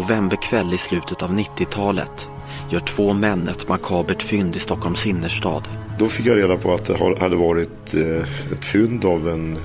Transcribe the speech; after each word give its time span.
novemberkväll 0.00 0.74
i 0.74 0.78
slutet 0.78 1.22
av 1.22 1.34
90-talet 1.34 2.28
gör 2.70 2.80
två 2.80 3.12
män 3.12 3.48
ett 3.48 3.68
makabert 3.68 4.22
fynd 4.22 4.56
i 4.56 4.58
Stockholms 4.58 5.06
innerstad. 5.06 5.68
Då 5.98 6.08
fick 6.08 6.26
jag 6.26 6.36
reda 6.36 6.56
på 6.56 6.74
att 6.74 6.84
det 6.84 7.20
hade 7.20 7.36
varit 7.36 7.94
eh, 7.94 8.52
ett 8.52 8.64
fynd 8.64 9.04
av 9.04 9.28
en 9.28 9.58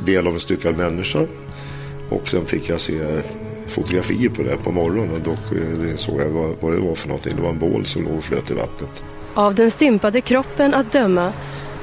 del 0.00 0.26
av 0.26 0.34
en 0.34 0.40
styckad 0.40 0.76
människa. 0.76 1.26
Och 2.10 2.28
sen 2.28 2.46
fick 2.46 2.68
jag 2.68 2.80
se 2.80 3.22
fotografier 3.66 4.28
på 4.28 4.42
det 4.42 4.56
på 4.56 4.72
morgonen 4.72 5.10
och 5.14 5.20
då 5.20 5.30
eh, 5.56 5.90
insåg 5.90 6.20
jag 6.20 6.28
vad, 6.28 6.54
vad 6.60 6.72
det 6.72 6.80
var 6.80 6.94
för 6.94 7.08
någonting. 7.08 7.36
Det 7.36 7.42
var 7.42 7.50
en 7.50 7.58
bål 7.58 7.86
som 7.86 8.04
låg 8.04 8.16
och 8.18 8.24
flöt 8.24 8.50
i 8.50 8.54
vattnet. 8.54 9.04
Av 9.34 9.54
den 9.54 9.70
stympade 9.70 10.20
kroppen 10.20 10.74
att 10.74 10.92
döma 10.92 11.32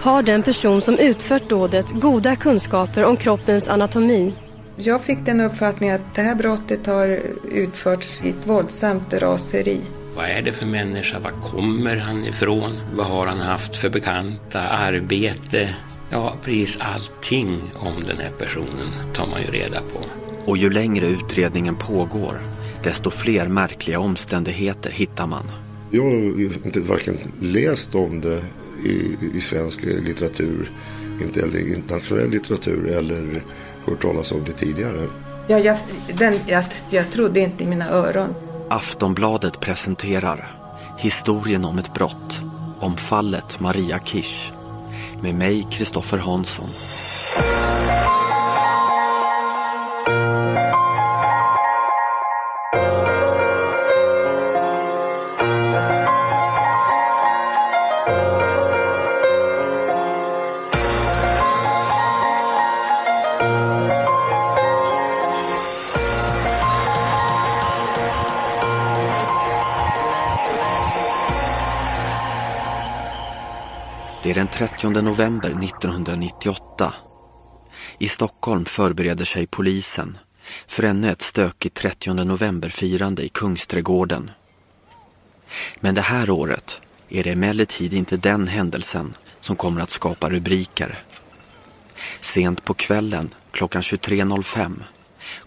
har 0.02 0.23
den 0.23 0.43
person 0.43 0.82
som 0.82 0.98
utfört 0.98 1.50
dådet 1.50 1.89
goda 1.91 2.36
kunskaper 2.36 3.03
om 3.03 3.17
kroppens 3.17 3.67
anatomi. 3.67 4.34
Jag 4.76 5.02
fick 5.02 5.18
den 5.26 5.41
uppfattningen 5.41 5.95
att 5.95 6.16
det 6.16 6.22
här 6.22 6.36
brottet 6.36 6.86
har 6.86 7.20
utförts 7.52 8.22
i 8.23 8.30
ett 8.30 8.48
våldsamt 8.48 9.14
raseri. 9.14 9.81
Vad 10.16 10.26
är 10.26 10.41
det 10.41 10.52
för 10.52 10.66
människa? 10.66 11.20
Var 11.20 11.31
kommer 11.31 11.98
han 11.98 12.26
ifrån? 12.26 12.72
Vad 12.95 13.05
har 13.05 13.28
han 13.28 13.40
haft 13.40 13.76
för 13.76 13.90
bekanta? 13.90 14.59
Arbete? 14.62 15.76
Ja, 16.09 16.34
precis 16.44 16.78
allting 16.80 17.62
om 17.76 18.04
den 18.04 18.17
här 18.17 18.31
personen 18.38 18.88
tar 19.14 19.28
man 19.28 19.41
ju 19.41 19.48
reda 19.48 19.80
på. 19.80 20.00
Och 20.45 20.58
ju 20.58 20.70
längre 20.70 21.08
utredningen 21.08 21.76
pågår, 21.76 22.42
desto 22.84 23.09
fler 23.09 23.48
märkliga 23.48 24.00
omständigheter 24.00 24.92
hittar 24.92 25.28
man. 25.28 25.52
Jag 25.92 26.03
har 26.03 26.66
inte 26.66 26.80
varken 26.80 27.17
läst 27.40 27.95
om 27.95 28.22
det 28.22 28.44
i, 28.86 29.17
i 29.38 29.42
svensk 29.42 29.86
litteratur, 29.86 30.72
inte 31.22 31.42
eller 31.42 31.76
internationell 31.76 32.30
litteratur 32.30 32.88
eller 32.88 33.44
hört 33.86 34.02
talas 34.02 34.31
om 34.31 34.44
det 34.44 34.52
tidigare. 34.52 35.08
Ja, 35.48 35.59
jag, 35.59 35.78
den, 36.14 36.39
jag, 36.45 36.64
jag 36.89 37.12
trodde 37.12 37.39
inte 37.39 37.64
i 37.64 37.67
mina 37.67 37.90
öron. 37.90 38.36
Aftonbladet 38.70 39.59
presenterar 39.59 40.64
historien 40.98 41.66
om 41.66 41.80
ett 41.80 41.94
brott, 41.94 42.40
om 42.80 42.98
fallet 42.98 43.59
Maria 43.59 44.00
Kish. 44.00 44.52
Med 45.22 45.36
mig, 45.36 45.67
Kristoffer 45.72 46.17
Hansson. 46.17 46.70
Är 74.34 74.38
den 74.38 74.48
30 74.48 75.02
november 75.02 75.50
1998. 75.50 76.94
I 78.00 78.08
Stockholm 78.08 78.66
förbereder 78.66 79.25
sig 79.25 79.48
polisen 79.48 80.17
för 80.67 80.84
ännu 80.84 81.12
ett 81.12 81.22
stökigt 81.22 81.75
30 81.75 82.14
november-firande 82.14 83.23
i 83.23 83.30
Kungsträdgården. 83.30 84.31
Men 85.80 85.95
det 85.95 86.02
här 86.02 86.30
året 86.30 86.81
är 87.09 87.23
det 87.23 87.31
emellertid 87.31 87.94
inte 87.94 88.17
den 88.17 88.48
händelsen 88.48 89.14
som 89.42 89.56
kommer 89.56 89.81
att 89.81 89.92
skapa 89.92 90.30
rubriker. 90.30 91.00
Sent 92.22 92.66
på 92.66 92.73
kvällen, 92.73 93.30
klockan 93.52 93.81
23.05, 93.81 94.84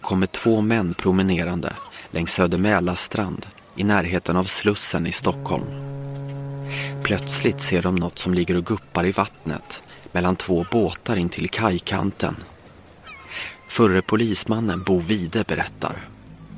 kommer 0.01 0.27
två 0.27 0.61
män 0.61 0.93
promenerande 0.93 1.73
längs 2.11 2.33
Söder 2.33 2.57
Mälarstrand 2.57 3.45
i 3.75 3.83
närheten 3.83 4.37
av 4.37 4.43
Slussen 4.43 5.07
i 5.07 5.11
Stockholm. 5.11 5.96
Plötsligt 7.03 7.61
ser 7.61 7.81
de 7.81 7.95
något 7.95 8.19
som 8.19 8.33
ligger 8.33 8.57
och 8.57 8.65
guppar 8.65 9.05
i 9.05 9.11
vattnet 9.11 9.81
mellan 10.11 10.35
två 10.35 10.65
båtar 10.71 11.15
in 11.15 11.29
till 11.29 11.49
kajkanten. 11.49 12.35
Förre 13.69 14.01
polismannen 14.01 14.83
Bo 14.83 14.99
Vide 14.99 15.43
berättar. 15.47 16.09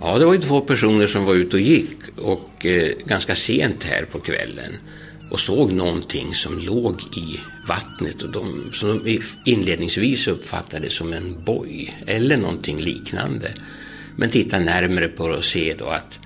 Ja, 0.01 0.17
det 0.17 0.25
var 0.25 0.33
ju 0.33 0.41
två 0.41 0.61
personer 0.61 1.07
som 1.07 1.25
var 1.25 1.33
ute 1.33 1.57
och 1.57 1.61
gick 1.61 1.97
och 2.17 2.65
eh, 2.65 2.91
ganska 3.05 3.35
sent 3.35 3.83
här 3.83 4.05
på 4.11 4.19
kvällen 4.19 4.73
och 5.29 5.39
såg 5.39 5.71
någonting 5.71 6.33
som 6.33 6.59
låg 6.59 7.01
i 7.01 7.39
vattnet 7.67 8.21
och 8.21 8.31
de, 8.31 8.71
som 8.73 9.03
de 9.03 9.21
inledningsvis 9.45 10.27
uppfattade 10.27 10.89
som 10.89 11.13
en 11.13 11.43
boj 11.43 11.97
eller 12.07 12.37
någonting 12.37 12.81
liknande. 12.81 13.53
Men 14.15 14.29
titta 14.29 14.59
närmare 14.59 15.07
på 15.07 15.27
det 15.27 15.35
och 15.35 15.43
se 15.43 15.75
då 15.79 15.85
att 15.85 16.19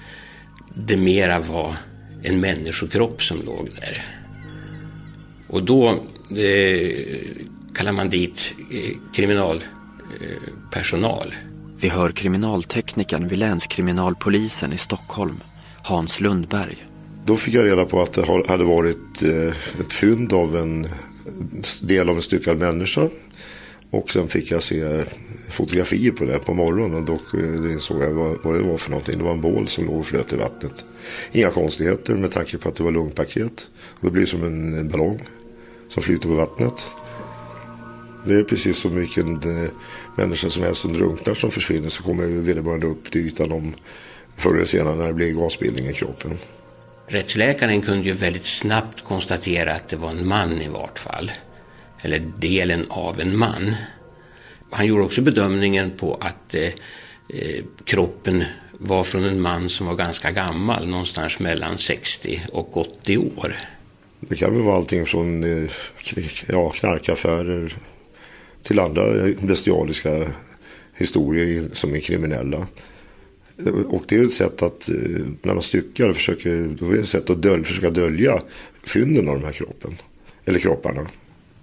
det 0.75 0.97
mera 0.97 1.39
var 1.39 1.75
en 2.23 2.39
människokropp 2.39 3.23
som 3.23 3.41
låg 3.45 3.69
där. 3.79 4.03
Och 5.47 5.63
då 5.63 5.89
eh, 5.89 5.97
kallar 7.75 7.91
man 7.91 8.09
dit 8.09 8.53
eh, 8.71 8.91
kriminalpersonal. 9.15 11.27
Eh, 11.27 11.33
Vi 11.79 11.89
hör 11.89 12.11
kriminalteknikern 12.11 13.27
vid 13.27 13.39
länskriminalpolisen 13.39 14.73
i 14.73 14.77
Stockholm, 14.77 15.39
Hans 15.83 16.19
Lundberg. 16.19 16.87
Då 17.25 17.37
fick 17.37 17.53
jag 17.53 17.65
reda 17.65 17.85
på 17.85 18.01
att 18.01 18.13
det 18.13 18.25
hade 18.47 18.63
varit 18.63 19.23
eh, 19.23 19.53
ett 19.79 19.93
fynd 19.93 20.33
av 20.33 20.57
en 20.57 20.87
del 21.81 22.09
av 22.09 22.15
en 22.15 22.21
styckad 22.21 22.57
människa. 22.57 23.09
Och 23.93 24.11
sen 24.11 24.27
fick 24.27 24.51
jag 24.51 24.63
se 24.63 25.03
fotografier 25.49 26.11
på 26.11 26.25
det 26.25 26.39
på 26.39 26.53
morgonen 26.53 26.97
och 26.97 27.03
då 27.03 27.39
insåg 27.69 28.01
eh, 28.01 28.07
jag 28.07 28.13
vad, 28.43 28.55
det 28.55 28.63
var 28.63 28.77
för 28.77 28.89
någonting. 28.89 29.17
Det 29.17 29.23
var 29.23 29.31
en 29.31 29.41
bål 29.41 29.67
som 29.67 29.85
låg 29.85 29.99
och 29.99 30.05
flöt 30.05 30.33
i 30.33 30.35
vattnet. 30.35 30.85
Inga 31.31 31.49
konstigheter 31.49 32.15
med 32.15 32.31
tanke 32.31 32.57
på 32.57 32.69
att 32.69 32.75
det 32.75 32.83
var 32.83 32.91
lungpaket. 32.91 33.69
Det 34.01 34.11
blir 34.11 34.25
som 34.25 34.43
en 34.43 34.89
ballong 34.89 35.21
som 35.87 36.03
flyter 36.03 36.29
på 36.29 36.35
vattnet. 36.35 36.91
Det 38.25 38.33
är 38.33 38.43
precis 38.43 38.77
som 38.77 38.95
vilken 38.95 39.35
eh, 39.35 39.69
människa 40.17 40.49
som 40.49 40.63
helst 40.63 40.81
som 40.81 40.93
drunknar 40.93 41.33
som 41.33 41.51
försvinner 41.51 41.89
så 41.89 42.03
kommer 42.03 42.25
vederbörande 42.25 42.87
upp 42.87 43.11
till 43.11 43.27
ytan 43.27 43.51
om 43.51 43.73
förr 44.37 44.55
eller 44.55 44.65
senare 44.65 44.95
när 44.95 45.07
det 45.07 45.13
blir 45.13 45.33
gasbildning 45.33 45.87
i 45.87 45.93
kroppen. 45.93 46.37
Rättsläkaren 47.07 47.81
kunde 47.81 48.05
ju 48.05 48.13
väldigt 48.13 48.45
snabbt 48.45 49.03
konstatera 49.03 49.73
att 49.73 49.89
det 49.89 49.95
var 49.95 50.09
en 50.09 50.27
man 50.27 50.61
i 50.61 50.67
vart 50.67 50.99
fall. 50.99 51.31
Eller 52.03 52.19
delen 52.39 52.85
av 52.89 53.19
en 53.21 53.37
man. 53.37 53.75
Han 54.69 54.85
gjorde 54.85 55.03
också 55.03 55.21
bedömningen 55.21 55.91
på 55.97 56.13
att 56.13 56.55
eh, 56.55 56.63
eh 57.29 57.63
kroppen 57.85 58.43
var 58.71 59.03
från 59.03 59.23
en 59.23 59.41
man 59.41 59.69
som 59.69 59.87
var 59.87 59.95
ganska 59.95 60.31
gammal, 60.31 60.87
någonstans 60.87 61.39
mellan 61.39 61.77
60 61.77 62.41
och 62.51 62.77
80 62.77 63.17
år. 63.17 63.55
Det 64.19 64.35
kan 64.35 64.53
väl 64.53 64.61
vara 64.61 64.75
allting 64.75 65.05
från 65.05 65.43
eh, 65.43 65.69
ja, 66.47 66.69
knarkaffärer 66.69 67.77
till 68.61 68.79
andra 68.79 69.33
bestialiska 69.39 70.31
historier 70.93 71.69
som 71.73 71.95
är 71.95 71.99
kriminella. 71.99 72.67
Eh, 73.65 73.73
och 73.73 74.03
det 74.07 74.15
är 74.15 74.23
ett 74.23 74.33
sätt 74.33 74.61
att 74.61 74.89
när 75.41 75.53
man 75.53 75.61
styckar 75.61 76.13
försöker, 76.13 76.75
då 76.79 76.89
är 76.89 76.93
det 76.93 77.01
ett 77.01 77.09
sätt 77.09 77.29
att 77.29 77.41
dölja, 77.41 77.65
försöka 77.65 77.89
dölja 77.89 78.39
fynden 78.83 79.29
av 79.29 79.39
de 79.39 79.45
här 79.45 79.53
kroppen. 79.53 79.95
Eller 80.45 80.59
kropparna. 80.59 81.07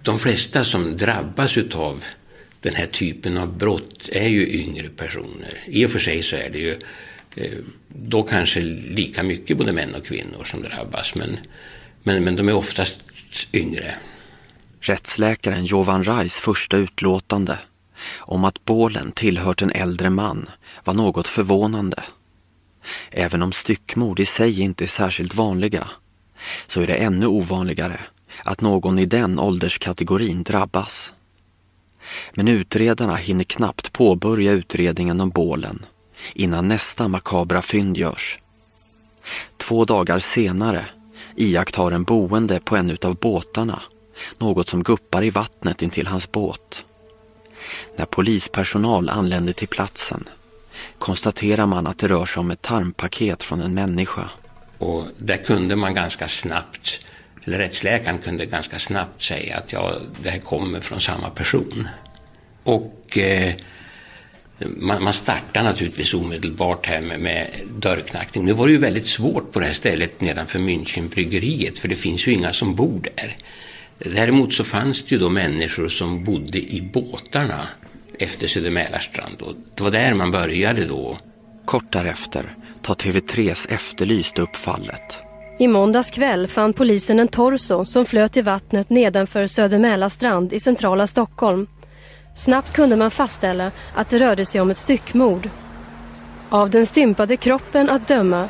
De 0.03 0.19
flesta 0.19 0.63
som 0.63 0.97
drabbas 0.97 1.57
av 1.75 2.03
den 2.61 2.75
här 2.75 2.87
typen 2.87 3.37
av 3.37 3.57
brott 3.57 4.09
är 4.11 4.27
ju 4.27 4.47
yngre 4.47 4.89
personer. 4.89 5.63
I 5.65 5.85
och 5.85 5.91
för 5.91 5.99
sig 5.99 6.23
så 6.23 6.35
är 6.35 6.49
det 6.49 6.59
ju 6.59 6.79
eh, 7.35 7.57
då 7.87 8.23
kanske 8.23 8.61
lika 8.61 9.23
mycket 9.23 9.57
både 9.57 9.71
män 9.71 9.95
och 9.95 10.05
kvinnor 10.05 10.43
som 10.43 10.61
drabbas. 10.61 11.15
Men, 11.15 11.37
men, 12.03 12.23
men 12.23 12.35
de 12.35 12.49
är 12.49 12.53
oftast 12.53 12.95
yngre. 13.53 13.95
Rättsläkaren 14.79 15.65
Jovan 15.65 16.03
Rais 16.03 16.39
första 16.39 16.77
utlåtande 16.77 17.59
om 18.17 18.45
att 18.45 18.65
bålen 18.65 19.11
tillhört 19.11 19.61
en 19.61 19.71
äldre 19.71 20.09
man 20.09 20.49
var 20.83 20.93
något 20.93 21.27
förvånande. 21.27 22.03
Även 23.11 23.43
om 23.43 23.51
styckmord 23.51 24.19
i 24.19 24.25
sig 24.25 24.61
inte 24.61 24.83
är 24.83 24.87
särskilt 24.87 25.35
vanliga 25.35 25.87
så 26.67 26.81
är 26.81 26.87
det 26.87 26.95
ännu 26.95 27.25
ovanligare 27.25 27.99
att 28.43 28.61
någon 28.61 28.99
i 28.99 29.05
den 29.05 29.39
ålderskategorin 29.39 30.43
drabbas. 30.43 31.13
Men 32.33 32.47
utredarna 32.47 33.15
hinner 33.15 33.43
knappt 33.43 33.93
påbörja 33.93 34.51
utredningen 34.51 35.21
om 35.21 35.29
bålen 35.29 35.85
innan 36.33 36.67
nästa 36.67 37.07
makabra 37.07 37.61
fynd 37.61 37.97
görs. 37.97 38.39
Två 39.57 39.85
dagar 39.85 40.19
senare 40.19 40.85
iakttar 41.35 41.91
en 41.91 42.03
boende 42.03 42.59
på 42.59 42.75
en 42.75 42.89
utav 42.89 43.15
båtarna 43.15 43.81
något 44.37 44.69
som 44.69 44.83
guppar 44.83 45.23
i 45.23 45.29
vattnet 45.29 45.81
intill 45.81 46.07
hans 46.07 46.31
båt. 46.31 46.85
När 47.95 48.05
polispersonal 48.05 49.09
anländer 49.09 49.53
till 49.53 49.67
platsen 49.67 50.29
konstaterar 50.99 51.65
man 51.65 51.87
att 51.87 51.97
det 51.97 52.07
rör 52.07 52.25
sig 52.25 52.41
om 52.41 52.51
ett 52.51 52.61
tarmpaket 52.61 53.43
från 53.43 53.61
en 53.61 53.73
människa. 53.73 54.29
Och 54.77 55.05
där 55.17 55.37
kunde 55.37 55.75
man 55.75 55.93
ganska 55.93 56.27
snabbt, 56.27 57.05
eller 57.45 57.57
rättsläkaren 57.57 58.17
kunde 58.17 58.45
ganska 58.45 58.79
snabbt 58.79 59.23
säga 59.23 59.57
att 59.57 59.73
ja, 59.73 59.95
det 60.23 60.29
här 60.29 60.39
kommer 60.39 60.79
från 60.79 61.01
samma 61.01 61.29
person. 61.29 61.87
Och 62.63 63.17
eh, 63.17 63.55
Man, 64.77 65.03
man 65.03 65.13
startar 65.13 65.63
naturligtvis 65.63 66.13
omedelbart 66.13 66.85
här 66.85 67.01
med, 67.01 67.19
med 67.19 67.49
dörrknackning. 67.79 68.45
Nu 68.45 68.53
var 68.53 68.65
det 68.67 68.71
ju 68.71 68.77
väldigt 68.77 69.07
svårt 69.07 69.51
på 69.51 69.59
det 69.59 69.65
här 69.65 69.73
stället 69.73 70.21
nedanför 70.21 70.59
Münchenbryggeriet 70.59 71.77
för 71.77 71.87
det 71.87 71.95
finns 71.95 72.27
ju 72.27 72.33
inga 72.33 72.53
som 72.53 72.75
bor 72.75 73.01
där. 73.15 73.35
Däremot 73.97 74.53
så 74.53 74.63
fanns 74.63 75.03
det 75.03 75.15
ju 75.15 75.19
då 75.19 75.29
människor 75.29 75.87
som 75.87 76.23
bodde 76.23 76.59
i 76.59 76.89
båtarna 76.93 77.67
efter 78.19 78.47
Södermälarstrand 78.47 79.41
och 79.41 79.55
det 79.75 79.83
var 79.83 79.91
där 79.91 80.13
man 80.13 80.31
började 80.31 80.85
då. 80.85 81.17
Kort 81.65 81.91
därefter 81.93 82.51
tar 82.81 82.95
TV3s 82.95 83.73
Efterlyst 83.73 84.39
upp 84.39 84.55
fallet. 84.55 85.30
I 85.57 85.67
måndags 85.67 86.11
kväll 86.11 86.47
fann 86.47 86.73
polisen 86.73 87.19
en 87.19 87.27
torso 87.27 87.85
som 87.85 88.05
flöt 88.05 88.37
i 88.37 88.41
vattnet 88.41 88.89
nedanför 88.89 89.47
Södermälarstrand 89.47 90.53
i 90.53 90.59
centrala 90.59 91.07
Stockholm. 91.07 91.67
Snabbt 92.35 92.73
kunde 92.73 92.95
man 92.95 93.11
fastställa 93.11 93.71
att 93.95 94.09
det 94.09 94.19
rörde 94.19 94.45
sig 94.45 94.61
om 94.61 94.69
ett 94.69 94.77
styckmord. 94.77 95.49
Av 96.49 96.69
den 96.69 96.85
stympade 96.85 97.37
kroppen 97.37 97.89
att 97.89 98.07
döma 98.07 98.47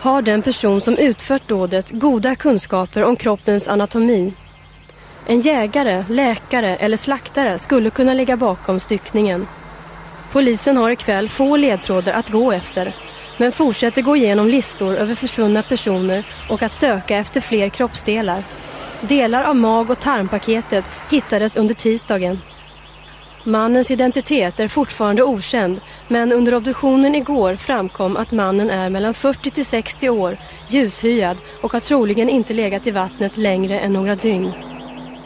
har 0.00 0.22
den 0.22 0.42
person 0.42 0.80
som 0.80 0.96
utfört 0.98 1.48
dådet 1.48 1.90
goda 1.90 2.34
kunskaper 2.34 3.04
om 3.04 3.16
kroppens 3.16 3.68
anatomi. 3.68 4.32
En 5.26 5.40
jägare, 5.40 6.04
läkare 6.08 6.76
eller 6.76 6.96
slaktare 6.96 7.58
skulle 7.58 7.90
kunna 7.90 8.14
ligga 8.14 8.36
bakom 8.36 8.80
styckningen. 8.80 9.46
Polisen 10.32 10.76
har 10.76 10.90
ikväll 10.90 11.28
få 11.28 11.56
ledtrådar 11.56 12.12
att 12.12 12.28
gå 12.28 12.52
efter 12.52 12.94
men 13.42 13.52
fortsätter 13.52 14.02
gå 14.02 14.16
igenom 14.16 14.48
listor 14.48 14.94
över 14.94 15.14
försvunna 15.14 15.62
personer 15.62 16.26
och 16.48 16.62
att 16.62 16.72
söka 16.72 17.16
efter 17.16 17.40
fler 17.40 17.68
kroppsdelar. 17.68 18.42
Delar 19.00 19.42
av 19.42 19.56
mag- 19.56 19.90
och 19.90 20.00
tarmpaketet 20.00 20.84
hittades 21.10 21.56
under 21.56 21.74
tisdagen. 21.74 22.38
Mannens 23.44 23.90
identitet 23.90 24.60
är 24.60 24.68
fortfarande 24.68 25.22
okänd 25.22 25.80
men 26.08 26.32
under 26.32 26.54
obduktionen 26.54 27.14
igår 27.14 27.56
framkom 27.56 28.16
att 28.16 28.32
mannen 28.32 28.70
är 28.70 28.90
mellan 28.90 29.14
40 29.14 29.50
till 29.50 29.66
60 29.66 30.08
år, 30.08 30.38
ljushyad 30.68 31.36
och 31.62 31.72
har 31.72 31.80
troligen 31.80 32.28
inte 32.28 32.52
legat 32.52 32.86
i 32.86 32.90
vattnet 32.90 33.36
längre 33.36 33.80
än 33.80 33.92
några 33.92 34.14
dygn. 34.14 34.52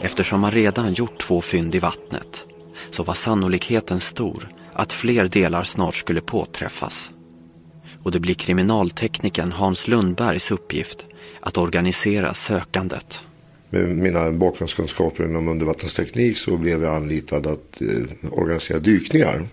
Eftersom 0.01 0.39
man 0.39 0.51
redan 0.51 0.93
gjort 0.93 1.19
två 1.19 1.41
fynd 1.41 1.75
i 1.75 1.79
vattnet 1.79 2.45
så 2.91 3.03
var 3.03 3.13
sannolikheten 3.13 3.99
stor 3.99 4.49
att 4.73 4.93
fler 4.93 5.27
delar 5.27 5.63
snart 5.63 5.95
skulle 5.95 6.21
påträffas. 6.21 7.11
Och 8.07 8.11
det 8.11 8.19
blir 8.19 8.33
kriminalteknikern 8.33 9.51
Hans 9.51 9.87
Lundbergs 9.87 10.51
uppgift 10.51 11.05
att 11.39 11.57
organisera 11.57 12.33
sökandet. 12.33 13.19
Med 13.69 13.97
mina 13.97 14.31
bakgrundskunskaper 14.31 15.23
inom 15.23 15.47
undervattensteknik 15.47 16.37
så 16.37 16.57
blev 16.57 16.83
jag 16.83 16.95
anlitad 16.95 17.47
att 17.47 17.81
eh, 17.81 18.31
organisera 18.31 18.79
dykningar. 18.79 19.47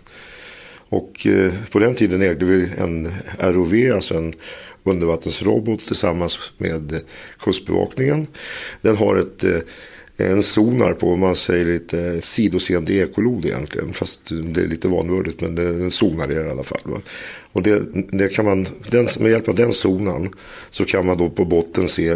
Och 0.89 1.27
eh, 1.27 1.53
på 1.71 1.79
den 1.79 1.95
tiden 1.95 2.23
ägde 2.23 2.45
vi 2.45 2.71
en 2.79 3.13
ROV, 3.39 3.95
alltså 3.95 4.15
en 4.15 4.35
undervattensrobot 4.83 5.81
tillsammans 5.81 6.39
med 6.59 7.01
Kustbevakningen. 7.39 8.27
Den 8.83 8.97
har 8.97 9.17
ett 9.17 9.45
eh, 9.45 9.59
en 10.17 10.43
sonar 10.43 10.93
på, 10.93 11.13
om 11.13 11.21
man 11.21 11.37
säger 11.37 11.65
lite 11.65 12.21
sidoseende 12.21 12.93
ekolod 12.93 13.45
egentligen. 13.45 13.93
Fast 13.93 14.21
det 14.29 14.61
är 14.61 14.67
lite 14.67 14.89
vanvördigt 14.89 15.41
men 15.41 15.55
det 15.55 15.63
är 15.63 15.83
en 15.83 15.91
sonar 15.91 16.33
i 16.33 16.51
alla 16.51 16.63
fall. 16.63 16.81
Va? 16.85 17.01
Och 17.53 17.63
det, 17.63 17.83
det 18.13 18.29
kan 18.29 18.45
man, 18.45 18.67
den, 18.91 19.09
med 19.19 19.31
hjälp 19.31 19.49
av 19.49 19.55
den 19.55 19.73
sonan 19.73 20.35
så 20.71 20.85
kan 20.85 21.07
man 21.07 21.19
då 21.19 21.31
på 21.31 21.45
botten 21.45 21.89
se 21.89 22.09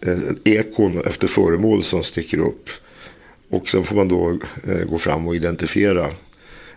eh, 0.00 0.18
ekon 0.44 1.00
efter 1.00 1.26
föremål 1.26 1.82
som 1.82 2.02
sticker 2.02 2.38
upp. 2.38 2.68
Och 3.48 3.68
sen 3.68 3.84
får 3.84 3.96
man 3.96 4.08
då 4.08 4.38
eh, 4.68 4.84
gå 4.90 4.98
fram 4.98 5.28
och 5.28 5.36
identifiera 5.36 6.10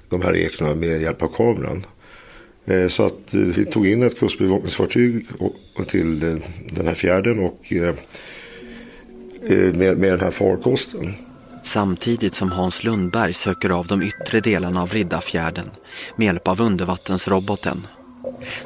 de 0.09 0.21
här 0.21 0.35
ekona 0.35 0.75
med 0.75 1.01
hjälp 1.01 1.21
av 1.21 1.27
kameran. 1.27 1.85
Eh, 2.65 2.87
så 2.87 3.05
att 3.05 3.33
eh, 3.33 3.39
vi 3.39 3.65
tog 3.65 3.87
in 3.87 4.03
ett 4.03 4.19
kustbevakningsfartyg 4.19 5.25
till 5.87 6.23
eh, 6.23 6.35
den 6.71 6.87
här 6.87 6.93
fjärden 6.93 7.39
och 7.39 7.73
eh, 7.73 7.95
med, 9.41 9.97
med 9.97 10.11
den 10.11 10.19
här 10.19 10.31
farkosten. 10.31 11.13
Samtidigt 11.63 12.33
som 12.33 12.51
Hans 12.51 12.83
Lundberg 12.83 13.33
söker 13.33 13.69
av 13.69 13.87
de 13.87 14.03
yttre 14.03 14.39
delarna 14.39 14.81
av 14.81 14.93
Riddarfjärden 14.93 15.69
med 16.15 16.25
hjälp 16.25 16.47
av 16.47 16.61
undervattensroboten 16.61 17.87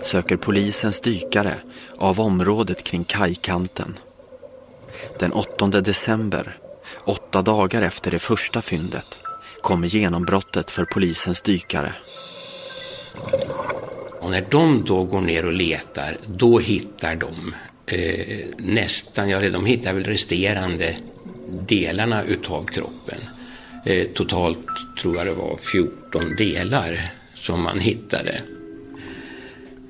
söker 0.02 0.38
polisens 0.38 1.02
dykare 1.02 1.56
av 1.98 2.20
området 2.20 2.84
kring 2.84 3.04
kajkanten. 3.04 4.00
Den 5.20 5.32
8 5.32 5.68
december, 5.68 6.58
åtta 7.06 7.42
dagar 7.42 7.82
efter 7.82 8.12
det 8.12 8.20
första 8.20 8.62
fyndet, 8.62 9.18
kommer 9.62 9.88
genombrottet 9.88 10.72
för 10.72 10.86
polisens 10.86 11.42
dykare. 11.42 11.94
Och 14.20 14.32
när 14.32 14.46
de 14.50 14.84
då 14.86 15.04
går 15.04 15.22
ner 15.22 15.46
och 15.46 15.54
letar, 15.54 16.18
då 16.28 16.60
hittar 16.60 17.16
de 17.16 17.56
eh, 17.86 18.46
nästan, 18.58 19.30
ja 19.30 19.50
de 19.50 19.66
hittar 19.66 19.94
väl 19.94 20.04
resterande 20.04 20.96
delarna 21.68 22.24
utav 22.24 22.66
kroppen. 22.66 23.20
Eh, 23.86 24.08
totalt 24.08 24.66
tror 25.02 25.18
jag 25.18 25.26
det 25.26 25.34
var 25.34 25.58
14 25.58 26.36
delar 26.36 27.12
som 27.36 27.62
man 27.62 27.80
hittade. 27.80 28.42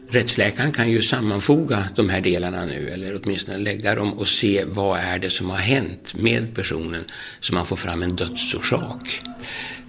Rättsläkaren 0.10 0.72
kan 0.72 0.92
ju 0.92 1.02
sammanfoga 1.02 1.84
de 1.96 2.10
här 2.10 2.22
delarna 2.22 2.66
nu 2.66 2.90
eller 2.90 3.20
åtminstone 3.24 3.58
lägga 3.58 3.96
dem 3.96 4.14
och 4.14 4.28
se 4.28 4.64
vad 4.68 5.00
är 5.00 5.20
det 5.20 5.30
som 5.30 5.50
har 5.50 5.58
hänt 5.58 6.14
med 6.16 6.56
personen 6.56 7.04
så 7.40 7.54
man 7.54 7.66
får 7.66 7.76
fram 7.76 8.04
en 8.04 8.16
dödsorsak. 8.16 9.22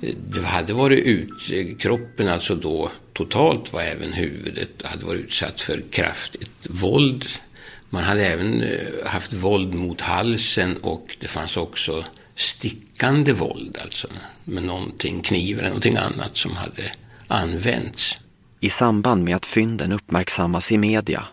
Eh, 0.02 0.14
det 0.28 0.40
hade 0.40 0.72
varit 0.72 1.06
ut, 1.06 1.78
kroppen 1.78 2.28
alltså 2.28 2.54
då 2.54 2.90
totalt 3.12 3.72
var 3.72 3.82
även 3.82 4.12
huvudet 4.12 4.70
hade 4.82 5.04
varit 5.04 5.20
utsatt 5.20 5.60
för 5.60 5.82
kraftigt 5.90 6.50
våld 6.62 7.24
man 7.94 8.04
hade 8.04 8.26
även 8.26 8.62
eh, 8.62 9.06
haft 9.06 9.32
våld 9.32 9.74
mot 9.74 10.00
halsen 10.00 10.76
och 10.76 11.16
det 11.20 11.28
fanns 11.28 11.56
också 11.56 12.04
stickande 12.36 13.32
våld, 13.32 13.78
alltså 13.82 14.08
med 14.44 14.62
någonting, 14.62 15.22
kniv 15.22 15.58
eller 15.58 15.68
någonting 15.68 15.96
annat 15.96 16.36
som 16.36 16.56
hade 16.56 16.92
använts. 17.28 18.18
I 18.60 18.70
samband 18.70 19.24
med 19.24 19.36
att 19.36 19.46
fynden 19.46 19.92
uppmärksammas 19.92 20.72
i 20.72 20.78
media 20.78 21.26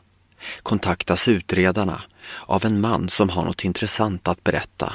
kontaktas 0.64 1.28
utredarna 1.28 2.02
av 2.46 2.66
en 2.66 2.82
man 2.82 3.10
som 3.10 3.30
har 3.30 3.46
något 3.46 3.66
intressant 3.66 4.28
att 4.28 4.44
berätta. 4.44 4.94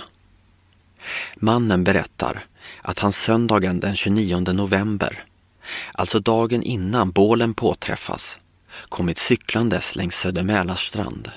Mannen 1.36 1.84
berättar 1.84 2.44
att 2.82 2.98
han 2.98 3.12
söndagen 3.12 3.80
den 3.80 3.96
29 3.96 4.40
november, 4.40 5.24
alltså 5.92 6.20
dagen 6.20 6.62
innan 6.62 7.10
bålen 7.10 7.54
påträffas, 7.54 8.36
kommit 8.88 9.18
cyklandes 9.18 9.96
längs 9.96 10.16
Södermälarstrand. 10.16 11.30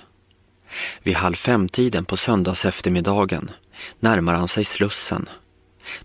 Vid 1.04 1.16
halv 1.16 1.36
fem-tiden 1.36 2.06
på 2.06 2.18
söndags 2.18 2.66
eftermiddagen 2.66 3.52
närmar 4.00 4.34
han 4.34 4.48
sig 4.48 4.66
Slussen 4.66 5.30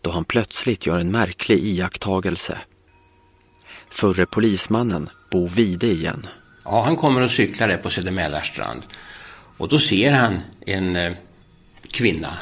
då 0.01 0.11
han 0.11 0.25
plötsligt 0.25 0.87
gör 0.87 0.99
en 0.99 1.13
märklig 1.13 1.59
iakttagelse. 1.59 2.59
Förre 3.91 4.27
polismannen 4.27 5.11
Bo 5.31 5.47
Vide 5.47 5.87
igen. 5.87 6.27
Ja, 6.65 6.83
han 6.85 6.97
kommer 6.97 7.23
och 7.23 7.31
cyklar 7.31 7.69
där 7.69 7.77
på 7.77 7.91
Södermälarstrand 7.91 8.83
och 9.57 9.69
då 9.69 9.79
ser 9.79 10.13
han 10.13 10.41
en 10.67 10.97
eh, 10.97 11.15
kvinna 11.91 12.39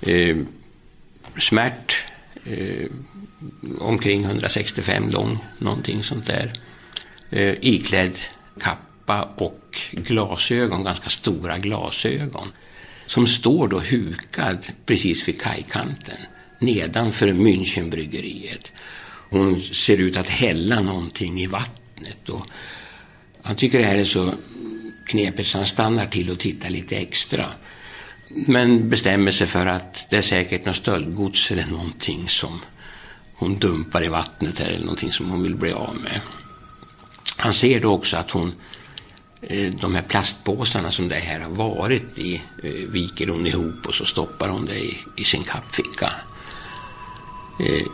eh, 0.00 0.36
smärt 1.38 2.06
eh, 2.44 2.86
omkring 3.80 4.24
165 4.24 5.10
lång, 5.10 5.38
någonting 5.58 6.02
sånt 6.02 6.26
där. 6.26 6.52
Eh, 7.30 7.54
iklädd 7.60 8.18
kapp 8.60 8.78
kappa 9.06 9.44
och 9.44 9.78
glasögon, 9.92 10.84
ganska 10.84 11.08
stora 11.08 11.58
glasögon. 11.58 12.52
Som 13.06 13.26
står 13.26 13.68
då 13.68 13.80
hukad 13.80 14.58
precis 14.86 15.28
vid 15.28 15.40
kajkanten 15.40 16.16
nedanför 16.58 17.32
Münchenbryggeriet. 17.32 18.72
Hon 19.30 19.60
ser 19.60 19.96
ut 19.96 20.16
att 20.16 20.28
hälla 20.28 20.80
någonting 20.80 21.40
i 21.40 21.46
vattnet. 21.46 22.28
Och 22.28 22.46
han 23.42 23.56
tycker 23.56 23.78
det 23.78 23.84
här 23.84 23.98
är 23.98 24.04
så 24.04 24.34
knepigt 25.06 25.48
så 25.48 25.58
han 25.58 25.66
stannar 25.66 26.06
till 26.06 26.30
och 26.30 26.38
tittar 26.38 26.70
lite 26.70 26.96
extra. 26.96 27.46
Men 28.28 28.90
bestämmer 28.90 29.30
sig 29.30 29.46
för 29.46 29.66
att 29.66 30.06
det 30.10 30.16
är 30.16 30.22
säkert 30.22 30.66
något 30.66 30.76
stöldgods 30.76 31.50
eller 31.50 31.66
någonting 31.66 32.28
som 32.28 32.60
hon 33.34 33.58
dumpar 33.58 34.04
i 34.04 34.08
vattnet 34.08 34.58
här 34.58 34.68
eller 34.68 34.84
någonting 34.84 35.12
som 35.12 35.30
hon 35.30 35.42
vill 35.42 35.54
bli 35.54 35.72
av 35.72 35.96
med. 36.04 36.20
Han 37.36 37.54
ser 37.54 37.80
då 37.80 37.92
också 37.92 38.16
att 38.16 38.30
hon 38.30 38.52
Eh, 39.48 39.70
de 39.80 39.94
här 39.94 40.02
plastpåsarna 40.02 40.90
som 40.90 41.08
det 41.08 41.14
här 41.14 41.40
har 41.40 41.50
varit 41.50 42.18
i 42.18 42.42
eh, 42.62 42.70
viker 42.70 43.28
hon 43.28 43.46
ihop 43.46 43.86
och 43.86 43.94
så 43.94 44.04
stoppar 44.04 44.48
hon 44.48 44.66
det 44.66 44.78
i, 44.78 44.98
i 45.16 45.24
sin 45.24 45.42
kappficka 45.42 46.10
eh, 47.60 47.86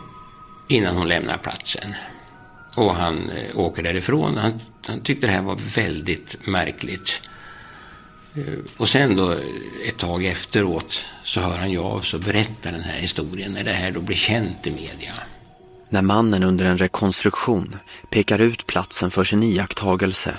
innan 0.67 0.97
hon 0.97 1.07
lämnar 1.07 1.37
platsen. 1.37 1.93
Och 2.75 2.95
han 2.95 3.31
åker 3.55 3.83
därifrån. 3.83 4.37
Han, 4.37 4.59
han 4.85 5.01
tyckte 5.01 5.27
det 5.27 5.33
här 5.33 5.41
var 5.41 5.57
väldigt 5.75 6.47
märkligt. 6.47 7.21
Och 8.77 8.89
sen 8.89 9.15
då 9.15 9.31
ett 9.87 9.97
tag 9.97 10.23
efteråt 10.23 11.05
så 11.23 11.39
hör 11.41 11.57
han 11.57 11.71
ju 11.71 11.79
av 11.79 12.01
sig 12.01 12.17
och 12.17 12.23
berättar 12.23 12.71
den 12.71 12.81
här 12.81 12.99
historien 12.99 13.51
när 13.53 13.63
det 13.63 13.73
här 13.73 13.91
då 13.91 14.01
blir 14.01 14.15
känt 14.15 14.67
i 14.67 14.71
media. 14.71 15.13
När 15.89 16.01
mannen 16.01 16.43
under 16.43 16.65
en 16.65 16.77
rekonstruktion 16.77 17.75
pekar 18.09 18.39
ut 18.39 18.67
platsen 18.67 19.11
för 19.11 19.23
sin 19.23 19.43
iakttagelse 19.43 20.37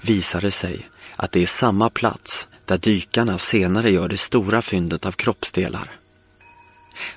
visar 0.00 0.40
det 0.40 0.50
sig 0.50 0.88
att 1.16 1.32
det 1.32 1.42
är 1.42 1.46
samma 1.46 1.90
plats 1.90 2.48
där 2.64 2.78
dykarna 2.78 3.38
senare 3.38 3.90
gör 3.90 4.08
det 4.08 4.16
stora 4.16 4.62
fyndet 4.62 5.06
av 5.06 5.12
kroppsdelar. 5.12 5.90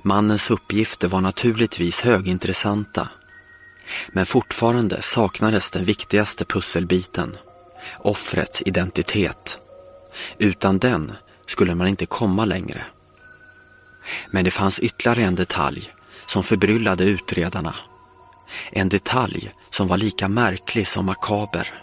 Mannens 0.01 0.51
uppgifter 0.51 1.07
var 1.07 1.21
naturligtvis 1.21 2.01
högintressanta 2.01 3.09
men 4.11 4.25
fortfarande 4.25 5.01
saknades 5.01 5.71
den 5.71 5.83
viktigaste 5.83 6.45
pusselbiten, 6.45 7.37
offrets 7.99 8.61
identitet. 8.65 9.59
Utan 10.37 10.79
den 10.79 11.13
skulle 11.45 11.75
man 11.75 11.87
inte 11.87 12.05
komma 12.05 12.45
längre. 12.45 12.83
Men 14.31 14.45
det 14.45 14.51
fanns 14.51 14.79
ytterligare 14.79 15.23
en 15.23 15.35
detalj 15.35 15.93
som 16.25 16.43
förbryllade 16.43 17.03
utredarna. 17.03 17.75
En 18.71 18.89
detalj 18.89 19.51
som 19.69 19.87
var 19.87 19.97
lika 19.97 20.27
märklig 20.27 20.87
som 20.87 21.05
makaber. 21.05 21.73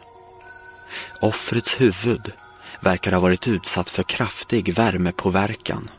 Offrets 1.21 1.81
huvud 1.81 2.33
verkar 2.81 3.13
ha 3.13 3.21
varit 3.21 3.49
utsatt 3.49 3.91
för 3.91 4.03
kraftig 4.03 4.75
värmepåverkan. 4.75 5.91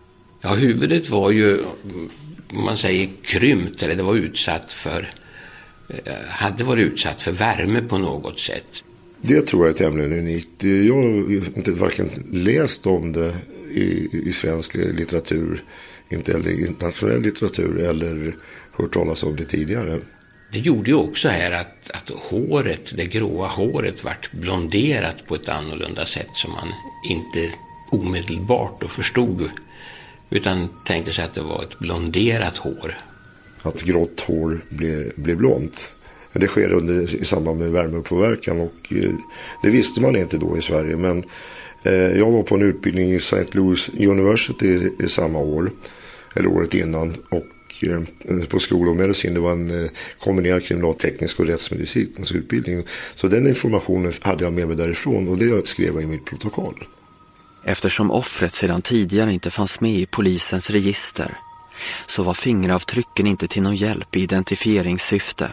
Ja, 0.41 0.53
huvudet 0.53 1.09
var 1.09 1.31
ju, 1.31 1.59
om 2.53 2.63
man 2.65 2.77
säger 2.77 3.09
krympt, 3.23 3.83
eller 3.83 3.95
det 3.95 4.03
var 4.03 4.15
utsatt 4.15 4.73
för, 4.73 5.09
eh, 5.87 6.13
hade 6.29 6.63
varit 6.63 6.85
utsatt 6.85 7.21
för 7.21 7.31
värme 7.31 7.81
på 7.81 7.97
något 7.97 8.39
sätt. 8.39 8.83
Det 9.21 9.41
tror 9.41 9.65
jag 9.65 9.73
är 9.73 9.77
tämligen 9.77 10.13
unikt. 10.13 10.63
Jag 10.63 10.95
har 10.95 11.31
inte 11.57 11.71
varken 11.71 12.09
läst 12.31 12.87
om 12.87 13.11
det 13.11 13.35
i, 13.71 14.09
i 14.29 14.33
svensk 14.33 14.75
litteratur, 14.75 15.63
inte 16.09 16.31
heller 16.31 16.49
i 16.49 16.65
internationell 16.65 17.21
litteratur 17.21 17.77
eller 17.77 18.35
hört 18.71 18.93
talas 18.93 19.23
om 19.23 19.35
det 19.35 19.45
tidigare. 19.45 20.01
Det 20.53 20.59
gjorde 20.59 20.91
ju 20.91 20.95
också 20.95 21.29
här 21.29 21.51
att, 21.51 21.91
att 21.91 22.09
håret, 22.09 22.97
det 22.97 23.05
gråa 23.05 23.47
håret 23.47 24.03
vart 24.03 24.31
blonderat 24.31 25.25
på 25.27 25.35
ett 25.35 25.49
annorlunda 25.49 26.05
sätt 26.05 26.29
som 26.33 26.51
man 26.51 26.73
inte 27.09 27.49
omedelbart 27.91 28.81
då 28.81 28.87
förstod. 28.87 29.49
Utan 30.29 30.69
tänkte 30.85 31.11
sig 31.11 31.25
att 31.25 31.33
det 31.33 31.41
var 31.41 31.63
ett 31.63 31.79
blonderat 31.79 32.57
hår. 32.57 32.97
Att 33.61 33.81
grått 33.81 34.21
hår 34.21 34.61
blir, 34.69 35.11
blir 35.15 35.35
blont. 35.35 35.95
Det 36.33 36.47
sker 36.47 36.71
under, 36.71 37.15
i 37.21 37.25
samband 37.25 37.59
med 37.59 37.71
värmepåverkan 37.71 38.61
och 38.61 38.93
eh, 38.93 39.11
det 39.63 39.69
visste 39.69 40.01
man 40.01 40.15
inte 40.15 40.37
då 40.37 40.57
i 40.57 40.61
Sverige. 40.61 40.97
Men 40.97 41.23
eh, 41.83 41.93
jag 41.93 42.31
var 42.31 42.43
på 42.43 42.55
en 42.55 42.61
utbildning 42.61 43.11
i 43.11 43.15
St. 43.15 43.45
Louis 43.51 43.89
University 43.89 44.67
i, 44.67 45.05
i 45.05 45.09
samma 45.09 45.39
år, 45.39 45.71
eller 46.35 46.47
året 46.47 46.73
innan. 46.73 47.15
Och 47.29 47.45
Eh, 47.83 48.45
på 48.49 48.59
skola 48.59 48.91
och 48.91 48.95
medicin. 48.95 49.33
Det 49.33 49.39
var 49.39 49.51
en 49.51 49.83
eh, 49.83 49.89
kombinerad 50.19 50.63
kriminalteknisk 50.63 51.39
och 51.39 51.45
rättsmedicinsk 51.45 52.19
alltså 52.19 52.33
utbildning. 52.33 52.83
Så 53.15 53.27
den 53.27 53.47
informationen 53.47 54.13
hade 54.21 54.43
jag 54.43 54.53
med 54.53 54.67
mig 54.67 54.77
därifrån 54.77 55.27
och 55.27 55.37
det 55.37 55.67
skrev 55.67 55.93
jag 55.93 56.03
i 56.03 56.07
mitt 56.07 56.25
protokoll. 56.25 56.83
Eftersom 57.65 58.11
offret 58.11 58.53
sedan 58.53 58.81
tidigare 58.81 59.33
inte 59.33 59.51
fanns 59.51 59.81
med 59.81 59.91
i 59.91 60.05
polisens 60.05 60.69
register 60.69 61.37
så 62.07 62.23
var 62.23 62.33
fingeravtrycken 62.33 63.27
inte 63.27 63.47
till 63.47 63.61
någon 63.61 63.75
hjälp 63.75 64.15
i 64.15 64.21
identifieringssyfte. 64.21 65.51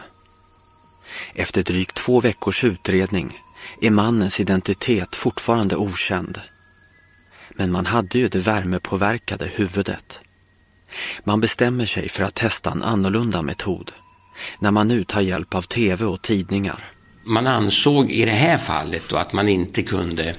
Efter 1.33 1.63
drygt 1.63 1.95
två 1.95 2.21
veckors 2.21 2.63
utredning 2.63 3.39
är 3.81 3.91
mannens 3.91 4.39
identitet 4.39 5.15
fortfarande 5.15 5.75
okänd. 5.75 6.39
Men 7.49 7.71
man 7.71 7.85
hade 7.85 8.19
ju 8.19 8.29
det 8.29 8.39
värmepåverkade 8.39 9.45
huvudet. 9.45 10.19
Man 11.23 11.41
bestämmer 11.41 11.85
sig 11.85 12.09
för 12.09 12.23
att 12.23 12.35
testa 12.35 12.71
en 12.71 12.83
annorlunda 12.83 13.41
metod 13.41 13.91
när 14.59 14.71
man 14.71 14.87
nu 14.87 15.03
tar 15.03 15.21
hjälp 15.21 15.55
av 15.55 15.61
tv 15.61 16.05
och 16.05 16.21
tidningar. 16.21 16.85
Man 17.23 17.47
ansåg 17.47 18.11
i 18.11 18.25
det 18.25 18.31
här 18.31 18.57
fallet 18.57 19.03
då 19.09 19.17
att 19.17 19.33
man 19.33 19.49
inte 19.49 19.83
kunde 19.83 20.35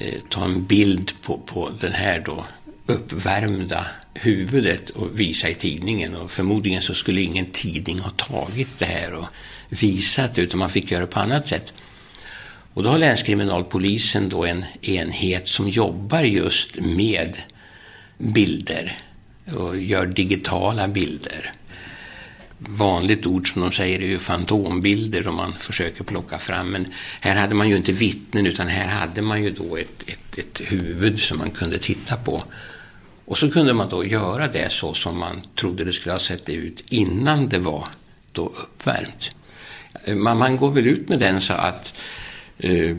eh, 0.00 0.14
ta 0.28 0.44
en 0.44 0.64
bild 0.66 1.12
på, 1.22 1.38
på 1.38 1.70
den 1.80 1.92
här 1.92 2.22
då 2.26 2.44
uppvärmda 2.86 3.86
huvudet 4.14 4.90
och 4.90 5.20
visa 5.20 5.48
i 5.48 5.54
tidningen 5.54 6.16
och 6.16 6.30
förmodligen 6.30 6.82
så 6.82 6.94
skulle 6.94 7.20
ingen 7.20 7.46
tidning 7.46 7.98
ha 7.98 8.10
tagit 8.10 8.78
det 8.78 8.84
här 8.84 9.14
och 9.14 9.26
visat 9.68 10.38
utan 10.38 10.58
man 10.58 10.70
fick 10.70 10.90
göra 10.90 11.00
det 11.00 11.06
på 11.06 11.20
annat 11.20 11.48
sätt. 11.48 11.72
Och 12.74 12.82
då 12.82 12.90
har 12.90 12.98
länskriminalpolisen 12.98 14.28
då 14.28 14.44
en 14.44 14.64
enhet 14.82 15.48
som 15.48 15.68
jobbar 15.68 16.22
just 16.22 16.80
med 16.80 17.38
bilder 18.18 18.98
och 19.56 19.76
gör 19.76 20.06
digitala 20.06 20.88
bilder. 20.88 21.52
Vanligt 22.58 23.26
ord 23.26 23.52
som 23.52 23.62
de 23.62 23.72
säger 23.72 23.98
är 23.98 24.06
ju 24.06 24.18
fantombilder 24.18 25.22
som 25.22 25.36
man 25.36 25.52
försöker 25.52 26.04
plocka 26.04 26.38
fram. 26.38 26.70
Men 26.70 26.86
här 27.20 27.36
hade 27.36 27.54
man 27.54 27.68
ju 27.68 27.76
inte 27.76 27.92
vittnen 27.92 28.46
utan 28.46 28.68
här 28.68 28.86
hade 28.86 29.22
man 29.22 29.42
ju 29.42 29.50
då 29.50 29.76
ett, 29.76 30.02
ett, 30.06 30.38
ett 30.38 30.72
huvud 30.72 31.20
som 31.20 31.38
man 31.38 31.50
kunde 31.50 31.78
titta 31.78 32.16
på. 32.16 32.42
Och 33.24 33.38
så 33.38 33.50
kunde 33.50 33.74
man 33.74 33.88
då 33.88 34.04
göra 34.04 34.48
det 34.48 34.72
så 34.72 34.94
som 34.94 35.18
man 35.18 35.42
trodde 35.54 35.84
det 35.84 35.92
skulle 35.92 36.12
ha 36.12 36.18
sett 36.18 36.48
ut 36.48 36.84
innan 36.88 37.48
det 37.48 37.58
var 37.58 37.84
då 38.32 38.46
uppvärmt. 38.46 39.30
Man, 40.06 40.38
man 40.38 40.56
går 40.56 40.70
väl 40.70 40.86
ut 40.86 41.08
med 41.08 41.18
den 41.18 41.40
så 41.40 41.52
att 41.52 41.94
eh, 42.58 42.96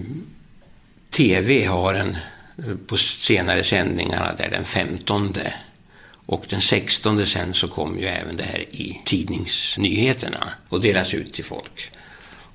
TV 1.10 1.66
har 1.66 1.94
en, 1.94 2.18
eh, 2.58 2.76
på 2.88 2.98
senare 2.98 3.64
sändningarna 3.64 4.36
där 4.38 4.50
den 4.50 4.66
15 4.66 5.34
och 6.32 6.46
den 6.50 6.62
16 6.62 7.26
sen 7.26 7.54
så 7.54 7.68
kom 7.68 8.00
ju 8.00 8.06
även 8.06 8.38
det 8.38 8.44
här 8.44 8.60
i 8.60 9.02
tidningsnyheterna 9.06 10.48
och 10.70 10.82
delas 10.82 11.14
ut 11.14 11.34
till 11.34 11.44
folk. 11.44 11.92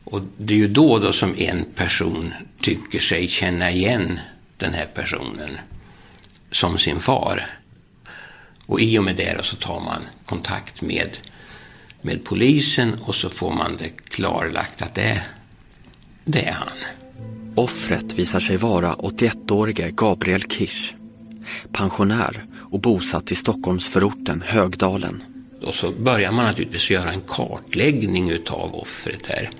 Och 0.05 0.23
det 0.37 0.55
är 0.55 0.59
ju 0.59 0.69
då, 0.69 0.99
då 0.99 1.13
som 1.13 1.35
en 1.39 1.65
person 1.75 2.35
tycker 2.61 2.99
sig 2.99 3.29
känna 3.29 3.71
igen 3.71 4.21
den 4.57 4.75
här 4.75 4.87
personen 4.95 5.59
som 6.51 6.79
sin 6.79 7.01
far. 7.01 7.47
Och 8.67 8.81
i 8.81 8.99
och 8.99 9.05
med 9.05 9.17
det 9.17 9.45
så 9.45 9.57
tar 9.57 9.81
man 9.81 10.03
kontakt 10.25 10.83
med, 10.83 11.19
med 12.01 12.25
polisen 12.25 12.99
och 13.05 13.15
så 13.15 13.29
får 13.29 13.53
man 13.53 13.77
det 13.77 13.89
klarlagt 13.89 14.83
att 14.83 14.95
det, 14.95 15.23
det 16.25 16.45
är 16.45 16.53
han. 16.53 16.79
Offret 17.55 18.13
visar 18.13 18.41
sig 18.41 18.57
vara 18.57 18.93
81-årige 18.93 19.91
Gabriel 19.91 20.43
Kisch. 20.43 20.95
Pensionär 21.73 22.45
och 22.71 22.81
bosatt 22.81 23.33
i 23.33 23.35
Stockholmsförorten 23.35 24.43
Högdalen. 24.47 25.23
Och 25.63 25.75
så 25.75 25.91
börjar 25.91 26.33
man 26.33 26.45
naturligtvis 26.45 26.91
göra 26.91 27.13
en 27.13 27.21
kartläggning 27.21 28.31
utav 28.31 28.75
offret 28.75 29.27
här. 29.27 29.51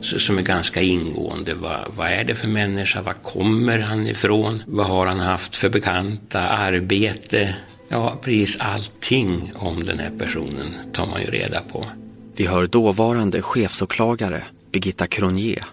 Som 0.00 0.38
är 0.38 0.42
ganska 0.42 0.80
ingående. 0.80 1.54
Vad, 1.54 1.92
vad 1.96 2.08
är 2.08 2.24
det 2.24 2.34
för 2.34 2.48
människa? 2.48 3.02
Var 3.02 3.12
kommer 3.12 3.78
han 3.78 4.06
ifrån? 4.06 4.62
Vad 4.66 4.86
har 4.86 5.06
han 5.06 5.20
haft 5.20 5.56
för 5.56 5.68
bekanta? 5.68 6.40
Arbete? 6.40 7.54
Ja, 7.88 8.18
precis 8.22 8.56
allting 8.60 9.52
om 9.54 9.84
den 9.84 9.98
här 9.98 10.10
personen 10.18 10.74
tar 10.92 11.06
man 11.06 11.20
ju 11.20 11.26
reda 11.26 11.60
på. 11.60 11.86
Vi 12.36 12.46
hör 12.46 12.66
dåvarande 12.66 13.42
chefsåklagare 13.42 14.42
Birgitta 14.72 15.06
Cronier 15.06 15.64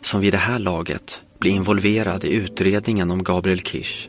som 0.00 0.20
vid 0.20 0.32
det 0.32 0.38
här 0.38 0.58
laget 0.58 1.20
blir 1.38 1.52
involverad 1.52 2.24
i 2.24 2.34
utredningen 2.34 3.10
om 3.10 3.22
Gabriel 3.22 3.60
Kish 3.60 4.08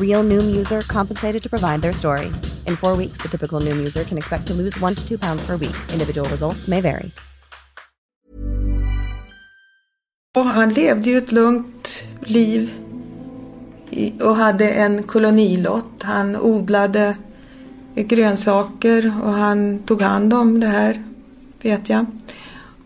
Real 0.00 0.24
Noom 0.24 0.56
user 0.56 0.80
compensated 0.82 1.42
to 1.42 1.48
provide 1.48 1.82
their 1.82 1.92
story. 1.92 2.26
In 2.66 2.76
four 2.76 2.96
weeks, 2.96 3.18
the 3.22 3.28
typical 3.28 3.60
Noom 3.60 3.78
user 3.78 4.04
can 4.04 4.18
expect 4.18 4.46
to 4.46 4.54
lose 4.54 4.80
one 4.80 4.94
to 4.94 5.08
two 5.08 5.18
pounds 5.18 5.46
per 5.46 5.56
week. 5.56 5.76
Individual 5.92 6.28
results 6.28 6.68
may 6.68 6.80
vary. 6.80 7.10
Och 10.36 10.44
han 10.44 10.72
levde 10.72 11.10
ju 11.10 11.18
ett 11.18 11.32
lugnt 11.32 11.88
liv 12.20 12.70
och 14.20 14.36
hade 14.36 14.70
en 14.70 15.02
kolonilott. 15.02 16.02
Han 16.02 16.36
odlade 16.36 17.16
grönsaker 17.94 19.12
och 19.22 19.32
han 19.32 19.78
tog 19.78 20.02
hand 20.02 20.34
om 20.34 20.60
det 20.60 20.66
här, 20.66 21.02
vet 21.62 21.88
jag. 21.88 22.06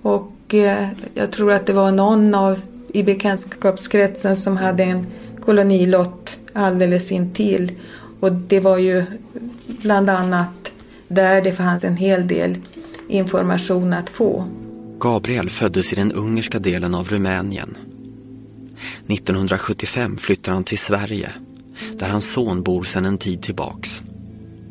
Och 0.02 0.54
eh, 0.54 0.88
jag 1.14 1.32
tror 1.32 1.52
att 1.52 1.66
det 1.66 1.72
var 1.72 1.90
någon 1.90 2.34
av 2.34 2.60
i 2.92 3.02
bekantskapskretsen 3.02 4.36
som 4.36 4.56
hade 4.56 4.84
en 4.84 5.06
kolonilott 5.40 6.36
alldeles 6.58 7.12
intill. 7.12 7.72
Och 8.20 8.32
det 8.32 8.60
var 8.60 8.78
ju 8.78 9.04
bland 9.66 10.10
annat 10.10 10.72
där 11.08 11.42
det 11.42 11.52
fanns 11.52 11.84
en 11.84 11.96
hel 11.96 12.26
del 12.26 12.58
information 13.08 13.92
att 13.92 14.10
få. 14.10 14.48
Gabriel 15.00 15.50
föddes 15.50 15.92
i 15.92 15.96
den 15.96 16.12
ungerska 16.12 16.58
delen 16.58 16.94
av 16.94 17.08
Rumänien. 17.08 17.76
1975 19.06 20.16
flyttar 20.16 20.52
han 20.52 20.64
till 20.64 20.78
Sverige 20.78 21.30
där 21.92 22.08
hans 22.08 22.32
son 22.32 22.62
bor 22.62 22.82
sedan 22.82 23.04
en 23.04 23.18
tid 23.18 23.42
tillbaks. 23.42 24.00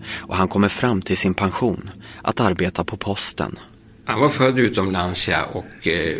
Och 0.09 0.35
han 0.35 0.47
kommer 0.47 0.67
fram 0.67 1.01
till 1.01 1.17
sin 1.17 1.33
pension 1.33 1.89
att 2.21 2.39
arbeta 2.39 2.83
på 2.83 2.97
posten. 2.97 3.59
Han 4.07 4.19
var 4.19 4.29
född 4.29 4.59
utomlands 4.59 5.27
ja, 5.27 5.43
och 5.43 5.87
eh, 5.87 6.17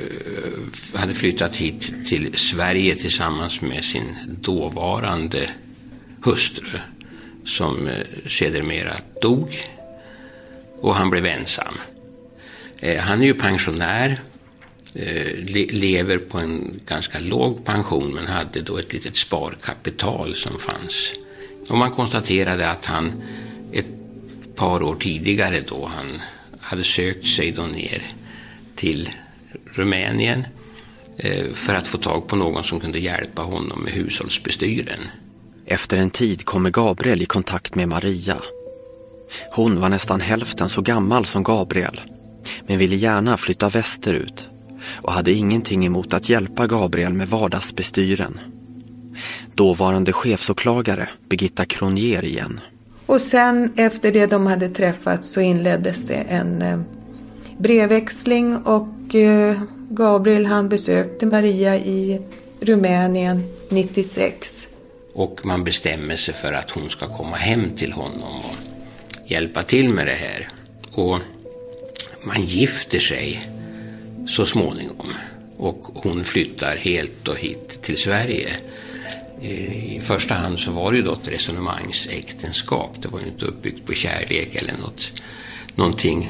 hade 0.94 1.14
flyttat 1.14 1.56
hit 1.56 1.94
till 2.08 2.34
Sverige 2.34 2.96
tillsammans 2.96 3.62
med 3.62 3.84
sin 3.84 4.16
dåvarande 4.42 5.50
hustru 6.24 6.80
som 7.46 7.88
eh, 7.88 8.30
sedermera 8.30 8.96
dog 9.22 9.58
och 10.82 10.96
han 10.96 11.10
blev 11.10 11.26
ensam. 11.26 11.74
Eh, 12.80 13.00
han 13.00 13.22
är 13.22 13.26
ju 13.26 13.34
pensionär, 13.34 14.22
eh, 14.96 15.38
le 15.38 15.66
lever 15.66 16.18
på 16.18 16.38
en 16.38 16.80
ganska 16.86 17.20
låg 17.20 17.66
pension 17.66 18.14
men 18.14 18.28
hade 18.28 18.62
då 18.62 18.78
ett 18.78 18.94
litet 18.94 19.18
sparkapital 19.18 20.36
som 20.36 20.60
fanns. 20.60 21.14
Och 21.70 21.78
man 21.78 21.92
konstaterade 21.92 22.70
att 22.70 22.86
han 22.86 23.24
ett 23.74 23.88
par 24.56 24.84
år 24.84 24.96
tidigare 24.96 25.64
då 25.68 25.92
han 25.96 26.22
hade 26.68 26.84
sökt 26.84 27.28
sig 27.28 27.52
då 27.52 27.62
ner 27.62 28.04
till 28.76 29.10
Rumänien 29.74 30.46
eh, 31.18 31.54
för 31.54 31.76
att 31.76 31.88
få 31.88 31.98
tag 31.98 32.28
på 32.28 32.36
någon 32.36 32.64
som 32.64 32.80
kunde 32.80 33.00
hjälpa 33.00 33.42
honom 33.42 33.84
med 33.84 33.94
hushållsbestyren. 33.94 35.00
Efter 35.66 35.98
en 35.98 36.10
tid 36.10 36.46
kommer 36.46 36.70
Gabriel 36.70 37.22
i 37.22 37.26
kontakt 37.26 37.76
med 37.76 37.88
Maria. 37.88 38.42
Hon 39.52 39.80
var 39.80 39.90
nästan 39.90 40.22
hälften 40.22 40.70
så 40.70 40.82
gammal 40.82 41.26
som 41.26 41.44
Gabriel 41.44 42.02
men 42.68 42.78
ville 42.78 42.96
gärna 42.96 43.38
flytta 43.38 43.70
västerut 43.70 44.50
och 45.02 45.14
hade 45.14 45.32
ingenting 45.32 45.86
emot 45.86 46.14
att 46.14 46.30
hjälpa 46.30 46.68
Gabriel 46.68 47.14
med 47.14 47.30
vardagsbestyren. 47.30 48.40
Dåvarande 49.56 50.14
chefsåklagare 50.14 51.10
Birgitta 51.30 51.66
Kronier 51.66 52.26
igen. 52.26 52.60
Och 53.08 53.22
sen 53.22 53.74
efter 53.76 54.12
det 54.12 54.26
de 54.26 54.48
hade 54.48 54.70
träffats 54.70 55.30
så 55.30 55.42
inleddes 55.42 56.04
det 56.04 56.16
en 56.16 56.62
eh, 56.62 56.80
brevväxling 57.58 58.58
och 58.58 59.16
eh, 59.16 59.62
Gabriel 59.90 60.46
han 60.46 60.70
besökte 60.70 61.26
Maria 61.26 61.78
i 61.78 62.22
Rumänien 62.60 63.44
96. 63.70 64.68
Och 65.14 65.46
man 65.46 65.64
bestämmer 65.64 66.16
sig 66.16 66.34
för 66.34 66.54
att 66.54 66.72
hon 66.72 66.90
ska 66.90 67.08
komma 67.08 67.36
hem 67.36 67.70
till 67.78 67.92
honom 67.92 68.40
och 68.40 68.56
hjälpa 69.32 69.64
till 69.64 69.90
med 69.90 70.08
det 70.08 70.16
här. 70.16 70.48
Och 70.92 71.20
man 72.24 72.42
gifter 72.42 73.00
sig 73.00 73.50
så 74.28 74.46
småningom. 74.46 75.14
Och 75.58 75.80
hon 75.94 76.24
flyttar 76.24 76.76
helt 76.78 77.28
och 77.28 77.38
hit 77.38 77.82
till 77.82 77.98
Sverige. 77.98 78.50
Eh, 79.42 79.96
I 79.96 80.02
första 80.02 80.34
hand 80.34 80.60
så 80.60 80.72
var 80.72 80.92
det 80.92 80.98
ju 80.98 81.04
då 81.04 81.14
ett 81.14 81.28
resonemangsäktenskap. 81.28 83.02
Det 83.02 83.08
var 83.08 83.20
ju 83.20 83.26
inte 83.26 83.46
uppbyggt 83.46 83.86
på 83.86 83.94
kärlek 83.94 84.56
eller 84.56 84.74
något, 84.78 85.22
någonting 85.76 86.30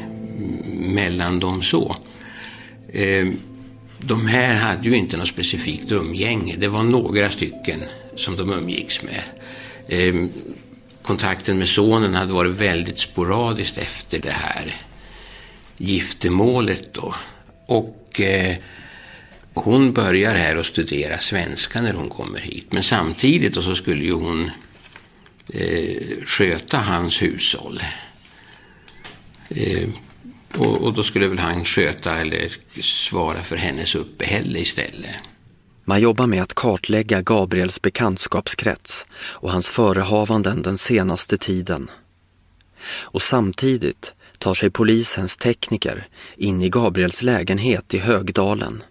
mellan 0.94 1.40
dem 1.40 1.62
så. 1.62 1.96
Eh, 2.94 3.28
de 4.00 4.28
här 4.28 4.56
hade 4.56 4.90
ju 4.90 4.96
inte 4.96 5.18
något 5.18 5.28
specifikt 5.28 5.92
umgänge. 5.92 6.56
Det 6.58 6.68
var 6.68 6.84
några 6.84 7.30
stycken 7.30 7.84
som 8.16 8.36
de 8.36 8.52
umgicks 8.52 9.02
med. 9.02 9.24
Eh, 9.88 10.26
kontakten 11.02 11.58
med 11.58 11.68
sonen 11.68 12.14
hade 12.14 12.34
varit 12.34 12.56
väldigt 12.56 13.00
sporadiskt 13.00 13.78
efter 13.78 14.20
det 14.20 14.32
här 14.32 14.76
giftermålet 15.78 16.94
då. 16.94 17.16
Och 17.66 18.22
eh, 18.22 18.56
hon 19.64 19.94
börjar 19.94 20.36
här 20.36 20.58
och 20.58 20.66
studera 20.66 21.18
svenska 21.20 21.82
när 21.82 21.94
hon 21.94 22.10
kommer 22.10 22.40
hit. 22.40 22.68
Men 22.72 22.84
samtidigt 22.84 23.56
så 23.56 23.76
skulle 23.76 24.04
ju 24.04 24.14
hon 24.14 24.52
eh, 25.54 26.26
sköta 26.26 26.78
hans 26.78 27.22
hushåll. 27.22 27.80
Eh, 29.50 29.90
och, 30.56 30.82
och, 30.82 30.94
då 30.94 31.04
skulle 31.04 31.28
väl 31.28 31.40
han 31.40 31.66
sköta 31.66 32.18
eller 32.18 32.52
svara 32.82 33.42
för 33.42 33.58
hennes 33.58 33.96
uppehälle 33.96 34.60
istället. 34.60 35.16
Man 35.86 36.02
jobbar 36.02 36.28
med 36.28 36.42
att 36.42 36.54
kartlägga 36.54 37.22
Gabriels 37.22 37.82
bekantskapskrets 37.82 39.06
och 39.14 39.52
hans 39.52 39.68
förehavanden 39.68 40.62
den 40.62 40.78
senaste 40.78 41.38
tiden. 41.38 41.90
Och 42.90 43.22
samtidigt 43.22 44.14
tar 44.38 44.54
sig 44.54 44.70
polisens 44.70 45.38
tekniker 45.38 46.08
in 46.38 46.62
i 46.62 46.70
Gabriels 46.70 47.22
lägenhet 47.22 47.94
i 47.94 47.98
Högdalen. 47.98 48.84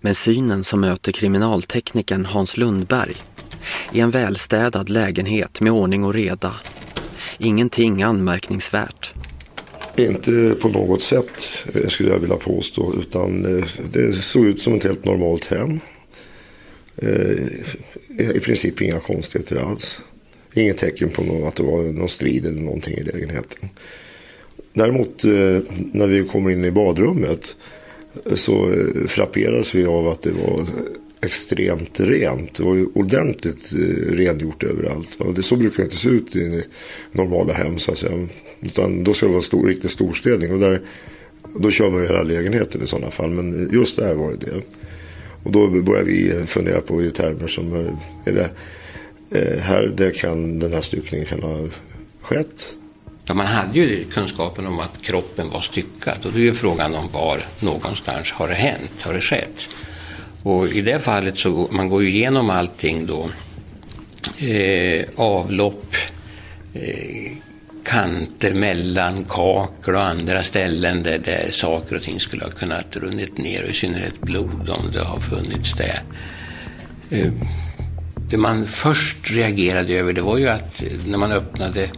Men 0.00 0.14
synen 0.14 0.64
som 0.64 0.80
möter 0.80 1.12
kriminalteknikern 1.12 2.24
Hans 2.24 2.56
Lundberg 2.56 3.16
i 3.92 4.00
en 4.00 4.10
välstädad 4.10 4.88
lägenhet 4.88 5.60
med 5.60 5.72
ordning 5.72 6.04
och 6.04 6.14
reda. 6.14 6.54
Ingenting 7.38 8.02
anmärkningsvärt. 8.02 9.12
Inte 9.96 10.56
på 10.60 10.68
något 10.68 11.02
sätt 11.02 11.64
eh, 11.74 11.88
skulle 11.88 12.10
jag 12.10 12.18
vilja 12.18 12.36
påstå 12.36 12.94
utan 13.00 13.58
eh, 13.58 13.64
det 13.92 14.12
såg 14.12 14.46
ut 14.46 14.62
som 14.62 14.74
ett 14.74 14.84
helt 14.84 15.04
normalt 15.04 15.44
hem. 15.44 15.80
Eh, 16.96 18.36
I 18.36 18.40
princip 18.42 18.82
inga 18.82 19.00
konstigheter 19.00 19.56
alls. 19.56 20.00
Inget 20.54 20.78
tecken 20.78 21.08
på 21.08 21.46
att 21.48 21.56
det 21.56 21.62
var 21.62 21.82
någon 21.82 22.08
strid 22.08 22.46
eller 22.46 22.60
någonting 22.60 22.94
i 22.94 23.02
lägenheten. 23.02 23.68
Däremot 24.72 25.24
när 25.92 26.06
vi 26.06 26.24
kommer 26.24 26.50
in 26.50 26.64
i 26.64 26.70
badrummet 26.70 27.56
så 28.34 28.70
eh, 28.70 29.06
frapperas 29.06 29.74
vi 29.74 29.86
av 29.86 30.08
att 30.08 30.22
det 30.22 30.32
var 30.32 30.66
extremt 31.20 32.00
rent. 32.00 32.54
Det 32.54 32.62
var 32.62 32.74
ju 32.74 32.86
ordentligt 32.94 33.72
eh, 33.72 34.12
rengjort 34.12 34.62
överallt. 34.62 35.18
Det 35.36 35.42
så 35.42 35.56
brukar 35.56 35.76
det 35.76 35.82
inte 35.82 35.96
se 35.96 36.08
ut 36.08 36.36
i 36.36 36.64
normala 37.12 37.52
hem 37.52 37.78
så 37.78 37.92
att 37.92 37.98
säga. 37.98 38.28
Utan 38.60 39.04
då 39.04 39.12
ska 39.12 39.26
det 39.26 39.32
vara 39.32 39.42
stor, 39.42 39.66
riktig 39.66 39.90
storstädning. 39.90 40.52
Och 40.52 40.58
där, 40.58 40.80
då 41.54 41.70
kör 41.70 41.90
man 41.90 42.00
ju 42.00 42.06
hela 42.06 42.22
lägenheten 42.22 42.82
i 42.82 42.86
sådana 42.86 43.10
fall. 43.10 43.30
Men 43.30 43.70
just 43.72 43.96
där 43.96 44.14
var 44.14 44.30
det 44.30 44.46
det. 44.46 44.62
Och 45.42 45.52
då 45.52 45.68
börjar 45.68 46.04
vi 46.04 46.32
fundera 46.46 46.80
på 46.80 47.02
i 47.02 47.10
termer 47.10 47.48
som 47.48 47.74
eh, 47.74 47.92
är 48.24 48.32
det 48.32 48.50
här 49.60 49.94
det 49.96 50.10
kan 50.10 50.58
den 50.58 50.72
här 50.72 50.80
styckningen 50.80 51.26
kan 51.26 51.42
ha 51.42 51.68
skett. 52.20 52.76
Ja, 53.30 53.34
man 53.34 53.46
hade 53.46 53.78
ju 53.78 54.04
kunskapen 54.04 54.66
om 54.66 54.80
att 54.80 55.02
kroppen 55.02 55.50
var 55.50 55.60
styckad 55.60 56.26
och 56.26 56.32
då 56.32 56.38
är 56.38 56.42
ju 56.42 56.54
frågan 56.54 56.94
om 56.94 57.08
var 57.12 57.44
någonstans 57.60 58.32
har 58.32 58.48
det 58.48 58.54
hänt, 58.54 59.02
har 59.02 59.14
det 59.14 59.20
skett? 59.20 59.68
Och 60.42 60.68
i 60.68 60.80
det 60.80 60.98
fallet 60.98 61.38
så 61.38 61.68
man 61.70 61.88
går 61.88 62.02
ju 62.02 62.08
igenom 62.08 62.50
allting 62.50 63.06
då. 63.06 63.30
Eh, 64.46 65.04
avlopp, 65.16 65.94
eh, 66.74 67.32
kanter 67.84 68.52
mellan 68.52 69.24
kakel 69.24 69.94
och 69.94 70.02
andra 70.02 70.42
ställen 70.42 71.02
där, 71.02 71.18
där 71.18 71.48
saker 71.50 71.96
och 71.96 72.02
ting 72.02 72.20
skulle 72.20 72.44
ha 72.44 72.50
kunnat 72.50 72.96
runnit 72.96 73.38
ner 73.38 73.62
och 73.62 73.70
i 73.70 73.74
synnerhet 73.74 74.20
blod 74.20 74.70
om 74.70 74.92
det 74.92 75.00
har 75.00 75.20
funnits 75.20 75.72
där. 75.72 76.02
Eh, 77.10 77.32
det 78.30 78.36
man 78.36 78.66
först 78.66 79.30
reagerade 79.30 79.94
över 79.94 80.12
det 80.12 80.22
var 80.22 80.38
ju 80.38 80.48
att 80.48 80.82
när 81.06 81.18
man 81.18 81.32
öppnade 81.32 81.90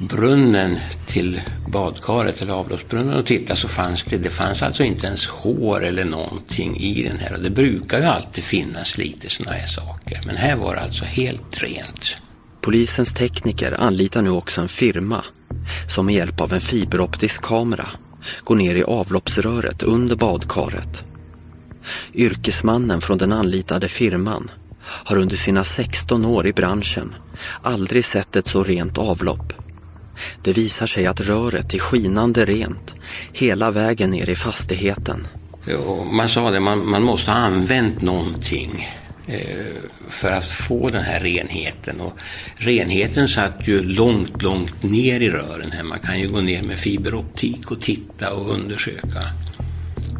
brunnen 0.00 0.78
till 1.06 1.40
badkaret 1.68 2.42
eller 2.42 2.52
avloppsbrunnen 2.52 3.18
och 3.18 3.26
titta 3.26 3.56
så 3.56 3.68
fanns 3.68 4.04
det, 4.04 4.16
det 4.16 4.30
fanns 4.30 4.62
alltså 4.62 4.84
inte 4.84 5.06
ens 5.06 5.26
hår 5.26 5.84
eller 5.84 6.04
någonting 6.04 6.76
i 6.76 7.02
den 7.02 7.18
här 7.18 7.34
och 7.34 7.42
det 7.42 7.50
brukar 7.50 7.98
ju 7.98 8.04
alltid 8.04 8.44
finnas 8.44 8.98
lite 8.98 9.30
sådana 9.30 9.56
här 9.56 9.66
saker 9.66 10.20
men 10.26 10.36
här 10.36 10.56
var 10.56 10.74
det 10.74 10.80
alltså 10.80 11.04
helt 11.04 11.62
rent. 11.62 12.16
Polisens 12.60 13.14
tekniker 13.14 13.80
anlitar 13.80 14.22
nu 14.22 14.30
också 14.30 14.60
en 14.60 14.68
firma 14.68 15.24
som 15.88 16.06
med 16.06 16.14
hjälp 16.14 16.40
av 16.40 16.52
en 16.52 16.60
fiberoptisk 16.60 17.42
kamera 17.42 17.88
går 18.44 18.56
ner 18.56 18.76
i 18.76 18.82
avloppsröret 18.82 19.82
under 19.82 20.16
badkaret. 20.16 21.04
Yrkesmannen 22.14 23.00
från 23.00 23.18
den 23.18 23.32
anlitade 23.32 23.88
firman 23.88 24.50
har 24.82 25.16
under 25.16 25.36
sina 25.36 25.64
16 25.64 26.24
år 26.24 26.46
i 26.46 26.52
branschen 26.52 27.14
aldrig 27.62 28.04
sett 28.04 28.36
ett 28.36 28.46
så 28.46 28.64
rent 28.64 28.98
avlopp 28.98 29.59
det 30.42 30.52
visar 30.52 30.86
sig 30.86 31.06
att 31.06 31.20
röret 31.20 31.74
är 31.74 31.78
skinande 31.78 32.44
rent 32.44 32.94
hela 33.32 33.70
vägen 33.70 34.10
ner 34.10 34.30
i 34.30 34.36
fastigheten. 34.36 35.26
Jo, 35.66 36.04
man 36.04 36.28
sa 36.28 36.50
det, 36.50 36.60
man, 36.60 36.90
man 36.90 37.02
måste 37.02 37.30
ha 37.30 37.38
använt 37.38 38.02
någonting 38.02 38.88
eh, 39.26 39.66
för 40.08 40.32
att 40.32 40.46
få 40.46 40.88
den 40.88 41.02
här 41.02 41.20
renheten. 41.20 42.00
Och 42.00 42.12
renheten 42.56 43.28
satt 43.28 43.68
ju 43.68 43.82
långt, 43.82 44.42
långt 44.42 44.82
ner 44.82 45.20
i 45.20 45.30
rören 45.30 45.70
här. 45.70 45.82
Man 45.82 45.98
kan 45.98 46.20
ju 46.20 46.28
gå 46.28 46.40
ner 46.40 46.62
med 46.62 46.78
fiberoptik 46.78 47.70
och 47.70 47.80
titta 47.80 48.32
och 48.32 48.50
undersöka. 48.50 49.22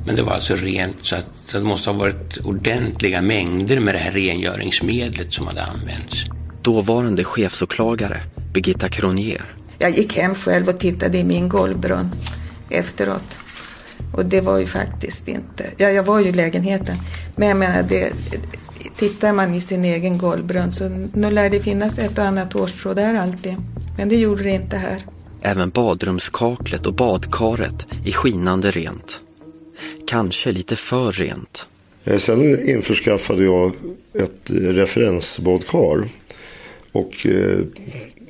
Men 0.06 0.16
det 0.16 0.22
var 0.22 0.32
alltså 0.32 0.54
rent 0.54 1.04
så 1.04 1.16
att 1.16 1.26
det 1.52 1.60
måste 1.60 1.90
ha 1.90 1.98
varit 1.98 2.38
ordentliga 2.44 3.22
mängder 3.22 3.80
med 3.80 3.94
det 3.94 3.98
här 3.98 4.10
rengöringsmedlet 4.10 5.32
som 5.32 5.46
hade 5.46 5.64
använts. 5.64 6.24
Dåvarande 6.62 7.24
chefsåklagare 7.24 8.20
Birgitta 8.52 8.88
Kronier 8.88 9.59
jag 9.80 9.90
gick 9.90 10.16
hem 10.16 10.34
själv 10.34 10.68
och 10.68 10.80
tittade 10.80 11.18
i 11.18 11.24
min 11.24 11.48
golvbrunn. 11.48 12.10
efteråt. 12.70 13.36
Och 14.12 14.26
det 14.26 14.40
var 14.40 14.58
ju 14.58 14.66
faktiskt 14.66 15.28
inte, 15.28 15.64
ja 15.76 15.90
jag 15.90 16.02
var 16.02 16.20
ju 16.20 16.28
i 16.28 16.32
lägenheten. 16.32 16.96
Men 17.36 17.48
jag 17.48 17.56
menar, 17.56 17.82
det, 17.82 18.12
tittar 18.96 19.32
man 19.32 19.54
i 19.54 19.60
sin 19.60 19.84
egen 19.84 20.18
golvbrunn 20.18 20.72
så 20.72 21.08
nu 21.14 21.30
lär 21.30 21.50
det 21.50 21.60
finnas 21.60 21.98
ett 21.98 22.18
och 22.18 22.24
annat 22.24 22.52
hårstrå 22.52 22.94
där 22.94 23.14
alltid. 23.14 23.56
Men 23.96 24.08
det 24.08 24.16
gjorde 24.16 24.42
det 24.42 24.50
inte 24.50 24.76
här. 24.76 25.04
Även 25.42 25.70
badrumskaklet 25.70 26.86
och 26.86 26.94
badkaret 26.94 27.86
är 28.06 28.12
skinande 28.12 28.70
rent. 28.70 29.20
Kanske 30.06 30.52
lite 30.52 30.76
för 30.76 31.12
rent. 31.12 31.66
Eh, 32.04 32.16
sen 32.16 32.68
införskaffade 32.68 33.44
jag 33.44 33.72
ett 34.14 34.50
referensbadkar. 34.50 36.04
Och 36.92 37.26
eh, 37.26 37.58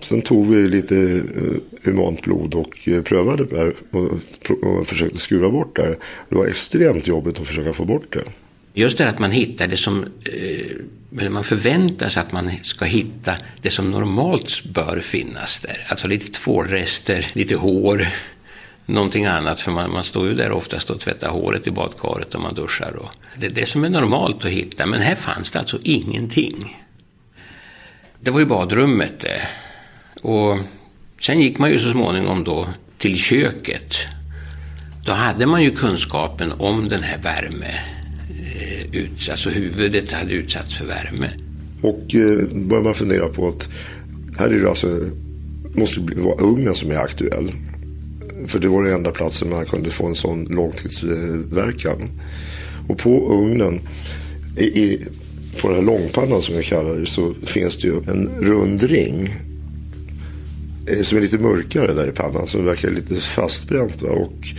sen 0.05 0.23
tog 0.23 0.47
vi 0.47 0.69
lite 0.69 0.97
eh, 0.97 1.85
humant 1.85 2.23
blod 2.23 2.55
och 2.55 2.89
eh, 2.89 3.03
prövade 3.03 3.45
det 3.45 3.73
och, 3.91 4.13
och 4.63 4.87
försökte 4.87 5.19
skura 5.19 5.51
bort 5.51 5.77
det. 5.77 5.97
Det 6.29 6.37
var 6.37 6.47
extremt 6.47 7.07
jobbigt 7.07 7.41
att 7.41 7.47
försöka 7.47 7.73
få 7.73 7.85
bort 7.85 8.13
det. 8.13 8.25
Just 8.75 8.99
det 8.99 9.09
att 9.09 9.19
man 9.19 9.31
hittar 9.31 9.67
det 9.67 9.77
som, 9.77 10.03
eh, 10.03 11.19
eller 11.21 11.31
man 11.31 11.45
förväntar 11.45 12.09
sig 12.09 12.23
att 12.23 12.33
man 12.33 12.51
ska 12.63 12.85
hitta 12.85 13.35
det 13.63 13.71
som 13.71 13.91
normalt 13.91 14.65
bör 14.65 15.01
finnas 15.01 15.61
där. 15.61 15.87
Alltså 15.89 16.09
lite 16.09 16.33
tvålrester, 16.33 17.31
lite 17.33 17.57
hår, 17.57 18.09
någonting 18.87 19.27
annat. 19.27 19.61
För 19.61 19.73
man, 19.73 19.91
man 19.91 20.05
står 20.05 20.29
ju 20.29 20.35
där 20.35 20.51
oftast 20.51 20.91
och 20.91 21.01
tvättar 21.01 21.31
håret 21.31 21.67
i 21.67 21.71
badkaret 21.71 22.35
och 22.35 22.41
man 22.41 22.55
duschar. 22.55 22.97
Och 22.97 23.11
det 23.37 23.47
är 23.47 23.51
det 23.51 23.67
som 23.67 23.85
är 23.85 23.91
normalt 23.91 24.45
att 24.45 24.51
hitta. 24.51 24.87
Men 24.87 25.01
här 25.01 25.15
fanns 25.15 25.51
det 25.51 25.59
alltså 25.59 25.79
ingenting. 25.83 26.77
Det 28.21 28.31
var 28.31 28.41
ju 28.41 28.47
badrummet 28.47 29.21
det. 29.21 29.43
Och 30.23 30.59
sen 31.21 31.41
gick 31.41 31.59
man 31.59 31.71
ju 31.71 31.79
så 31.79 31.91
småningom 31.91 32.45
då 32.45 32.69
till 32.99 33.17
köket. 33.17 33.95
Då 35.07 35.13
hade 35.13 35.47
man 35.47 35.63
ju 35.63 35.71
kunskapen 35.71 36.53
om 36.59 36.89
den 36.89 37.03
här 37.03 37.19
värme 37.19 37.75
eh, 38.61 39.01
ut, 39.01 39.29
alltså 39.31 39.51
huvudet 39.51 40.13
hade 40.13 40.33
utsatts 40.33 40.75
för 40.75 40.85
värme. 40.85 41.31
Och 41.83 42.15
eh, 42.15 42.57
börjar 42.57 42.83
man 42.83 42.95
fundera 42.95 43.29
på 43.29 43.49
att 43.49 43.69
här 44.39 44.49
är 44.49 44.61
det 44.61 44.69
alltså, 44.69 44.99
måste 45.75 46.01
det 46.01 46.21
vara 46.21 46.41
ugnen 46.41 46.75
som 46.75 46.91
är 46.91 46.97
aktuell. 46.97 47.53
För 48.47 48.59
det 48.59 48.69
var 48.69 48.85
den 48.85 48.95
enda 48.95 49.11
platsen 49.11 49.51
man 49.51 49.67
kunde 49.67 49.91
få 49.91 50.07
en 50.07 50.15
sån 50.15 50.45
långtidsverkan. 50.45 52.09
Och 52.89 52.99
på 52.99 53.33
ugnen, 53.33 53.81
i, 54.57 54.65
i, 54.65 55.07
på 55.61 55.69
den 55.69 55.77
här 55.77 55.85
långpannan 55.85 56.43
som 56.43 56.55
jag 56.55 56.65
kallar 56.65 56.95
det, 56.95 57.07
så 57.07 57.35
finns 57.47 57.77
det 57.77 57.89
ju 57.89 57.97
en 57.97 58.31
rund 58.41 58.83
ring. 58.83 59.31
Eh, 60.87 61.03
som 61.03 61.19
är 61.19 61.23
lite 61.23 61.39
mörkare 61.39 61.95
där 61.95 62.09
i 62.09 62.13
pannan, 62.13 62.47
som 62.47 62.65
verkar 62.65 62.91
lite 62.91 63.15
fastbränt. 63.15 64.03
Va? 64.03 64.09
Och 64.09 64.55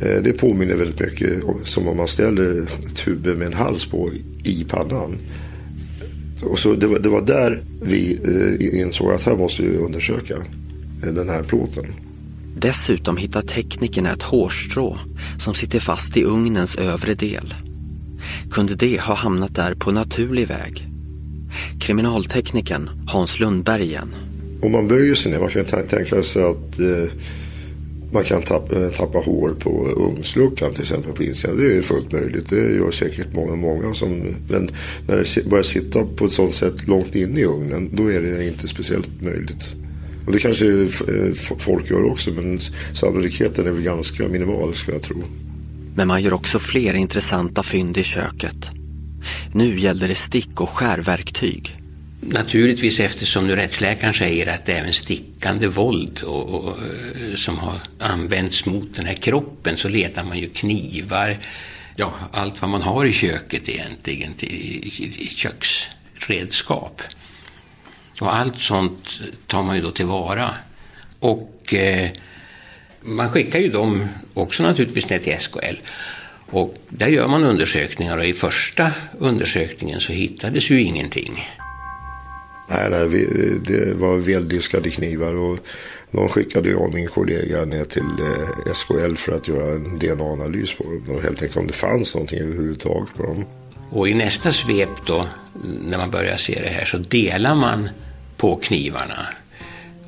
Eh, 0.00 0.22
det 0.22 0.32
påminner 0.32 0.74
väldigt 0.74 1.00
mycket 1.00 1.42
som 1.64 1.88
om 1.88 1.96
man 1.96 2.08
ställer 2.08 2.66
tuben 2.94 3.38
med 3.38 3.46
en 3.46 3.52
hals 3.52 3.84
på 3.84 4.10
i 4.44 4.64
pannan. 4.64 5.18
Och 6.42 6.58
så 6.58 6.74
det, 6.74 6.86
var, 6.86 6.98
det 6.98 7.08
var 7.08 7.22
där 7.22 7.62
vi 7.82 8.20
eh, 8.24 8.80
insåg 8.80 9.12
att 9.12 9.22
här 9.22 9.36
måste 9.36 9.62
vi 9.62 9.76
undersöka 9.76 10.34
eh, 11.02 11.12
den 11.12 11.28
här 11.28 11.42
plåten. 11.42 11.84
Dessutom 12.56 13.16
hittar 13.16 13.42
teknikerna 13.42 14.12
ett 14.12 14.22
hårstrå 14.22 14.98
som 15.38 15.54
sitter 15.54 15.80
fast 15.80 16.16
i 16.16 16.24
ugnens 16.24 16.76
övre 16.76 17.14
del. 17.14 17.54
Kunde 18.50 18.74
det 18.74 19.00
ha 19.00 19.14
hamnat 19.14 19.54
där 19.54 19.74
på 19.74 19.92
naturlig 19.92 20.48
väg? 20.48 20.86
Kriminalteknikern 21.80 22.90
Hans 23.06 23.40
Lundberg 23.40 23.82
igen. 23.82 24.14
Om 24.62 24.72
man 24.72 24.88
böjer 24.88 25.14
sig 25.14 25.32
ner, 25.32 25.40
man 25.40 25.48
kan 25.48 25.64
tänka 25.64 26.22
sig 26.22 26.42
att 26.42 26.80
eh, 26.80 27.12
man 28.12 28.24
kan 28.24 28.42
tappa, 28.42 28.84
eh, 28.84 28.90
tappa 28.90 29.18
hår 29.18 29.50
på 29.58 29.88
ugnsluckan 29.88 30.72
till 30.72 30.82
exempel 30.82 31.12
på 31.12 31.24
insidan. 31.24 31.56
Det 31.56 31.76
är 31.76 31.82
fullt 31.82 32.12
möjligt. 32.12 32.50
Det 32.50 32.56
gör 32.56 32.90
säkert 32.90 33.32
många, 33.32 33.56
många. 33.56 33.94
Som, 33.94 34.34
men 34.48 34.70
när 35.08 35.16
det 35.16 35.48
börjar 35.48 35.62
sitta 35.62 36.04
på 36.04 36.24
ett 36.24 36.32
sånt 36.32 36.54
sätt 36.54 36.88
långt 36.88 37.14
in 37.14 37.38
i 37.38 37.44
ugnen 37.44 37.90
då 37.92 38.12
är 38.12 38.22
det 38.22 38.46
inte 38.46 38.68
speciellt 38.68 39.22
möjligt. 39.22 39.76
Och 40.26 40.32
det 40.32 40.38
kanske 40.38 40.66
eh, 40.66 41.32
folk 41.58 41.90
gör 41.90 42.04
också 42.04 42.30
men 42.30 42.58
sannolikheten 42.94 43.66
är 43.66 43.70
väl 43.70 43.82
ganska 43.82 44.28
minimal 44.28 44.74
skulle 44.74 44.96
jag 44.96 45.02
tro. 45.02 45.22
Men 45.94 46.08
man 46.08 46.22
gör 46.22 46.32
också 46.32 46.58
fler 46.58 46.94
intressanta 46.94 47.62
fynd 47.62 47.96
i 47.96 48.02
köket. 48.02 48.70
Nu 49.54 49.78
gällde 49.78 50.06
det 50.06 50.14
stick 50.14 50.60
och 50.60 50.70
skärverktyg. 50.70 51.79
Naturligtvis 52.22 53.00
eftersom 53.00 53.46
nu 53.46 53.56
rättsläkaren 53.56 54.14
säger 54.14 54.54
att 54.54 54.66
det 54.66 54.72
är 54.72 54.80
även 54.80 54.92
stickande 54.92 55.66
våld 55.66 56.22
och, 56.22 56.50
och, 56.50 56.78
eh, 56.78 57.34
som 57.34 57.58
har 57.58 57.80
använts 57.98 58.66
mot 58.66 58.94
den 58.94 59.06
här 59.06 59.14
kroppen 59.14 59.76
så 59.76 59.88
letar 59.88 60.24
man 60.24 60.38
ju 60.38 60.48
knivar, 60.48 61.38
ja 61.96 62.14
allt 62.32 62.60
vad 62.60 62.70
man 62.70 62.82
har 62.82 63.04
i 63.04 63.12
köket 63.12 63.68
egentligen 63.68 64.34
till, 64.34 64.48
i 65.18 65.28
köksredskap. 65.30 67.02
Och 68.20 68.34
allt 68.34 68.58
sånt 68.58 69.20
tar 69.46 69.62
man 69.62 69.76
ju 69.76 69.82
då 69.82 69.90
tillvara. 69.90 70.54
Och 71.18 71.74
eh, 71.74 72.10
man 73.00 73.30
skickar 73.30 73.58
ju 73.58 73.68
dem 73.68 74.08
också 74.34 74.62
naturligtvis 74.62 75.08
ner 75.08 75.18
till 75.18 75.38
SKL. 75.38 75.76
Och 76.50 76.74
där 76.88 77.08
gör 77.08 77.28
man 77.28 77.44
undersökningar 77.44 78.18
och 78.18 78.26
i 78.26 78.32
första 78.32 78.92
undersökningen 79.18 80.00
så 80.00 80.12
hittades 80.12 80.70
ju 80.70 80.82
ingenting. 80.82 81.44
Nej, 82.70 82.90
nej 82.90 83.08
det 83.66 83.94
var 83.94 84.16
väldiskade 84.16 84.90
knivar 84.90 85.34
och 85.34 85.58
de 86.10 86.28
skickade 86.28 86.70
jag 86.70 86.80
och 86.80 86.94
min 86.94 87.06
kollega 87.06 87.64
ner 87.64 87.84
till 87.84 88.02
eh, 88.02 88.72
SKL 88.72 89.14
för 89.14 89.32
att 89.32 89.48
göra 89.48 89.74
en 89.74 89.98
DNA-analys 89.98 90.72
på 90.72 90.84
dem. 90.84 91.16
Och 91.16 91.22
helt 91.22 91.42
enkelt 91.42 91.56
om 91.56 91.66
det 91.66 91.72
fanns 91.72 92.14
någonting 92.14 92.38
överhuvudtaget 92.38 93.14
på 93.14 93.22
dem. 93.22 93.44
Och 93.90 94.08
i 94.08 94.14
nästa 94.14 94.52
svep 94.52 95.06
då, 95.06 95.26
när 95.84 95.98
man 95.98 96.10
börjar 96.10 96.36
se 96.36 96.60
det 96.62 96.68
här, 96.68 96.84
så 96.84 96.98
delar 96.98 97.54
man 97.54 97.88
på 98.36 98.56
knivarna. 98.56 99.26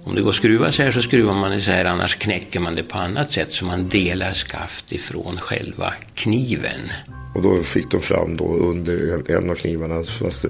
Om 0.05 0.15
det 0.15 0.23
går 0.23 0.31
att 0.31 0.37
skruva 0.37 0.73
så 0.73 0.83
här 0.83 0.93
så 0.93 1.03
skruvar 1.03 1.35
man 1.35 1.53
isär, 1.53 1.85
annars 1.85 2.17
knäcker 2.17 2.61
man 2.61 2.75
det 2.75 2.83
på 2.83 2.99
annat 2.99 3.33
sätt 3.33 3.53
så 3.53 3.65
man 3.65 3.89
delar 3.89 4.33
skaft 4.33 4.93
ifrån 4.93 5.37
själva 5.37 5.93
kniven. 6.15 6.81
Och 7.35 7.43
då 7.43 7.63
fick 7.63 7.91
de 7.91 8.03
fram 8.03 8.37
då 8.37 8.57
under 8.57 9.15
en, 9.15 9.37
en 9.37 9.51
av 9.51 9.55
knivarna 9.55 10.03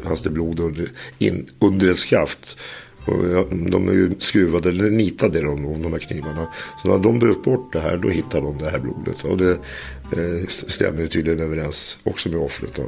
fanns 0.05 0.23
det 0.23 0.31
blod 0.31 0.61
under, 0.61 0.89
in, 1.19 1.47
under 1.59 1.91
ett 1.91 1.99
skaft. 1.99 2.59
Och 3.05 3.25
de 3.71 3.89
är 3.89 3.93
ju 3.93 4.11
skruvade 4.19 4.69
eller 4.69 4.91
nitade 4.91 5.41
de, 5.41 5.83
de 5.83 5.93
här 5.93 6.01
knivarna. 6.01 6.47
Så 6.83 6.89
när 6.89 6.99
de 6.99 7.19
bröt 7.19 7.43
bort 7.43 7.73
det 7.73 7.81
här 7.81 7.97
då 7.97 8.09
hittade 8.09 8.47
de 8.47 8.59
det 8.59 8.71
här 8.71 8.79
blodet. 8.79 9.25
Och 9.25 9.37
det 9.37 9.51
eh, 9.51 10.47
stämmer 10.49 11.07
tydligen 11.07 11.41
överens 11.41 11.99
också 12.03 12.29
med 12.29 12.39
offret. 12.39 12.75
Då. 12.77 12.83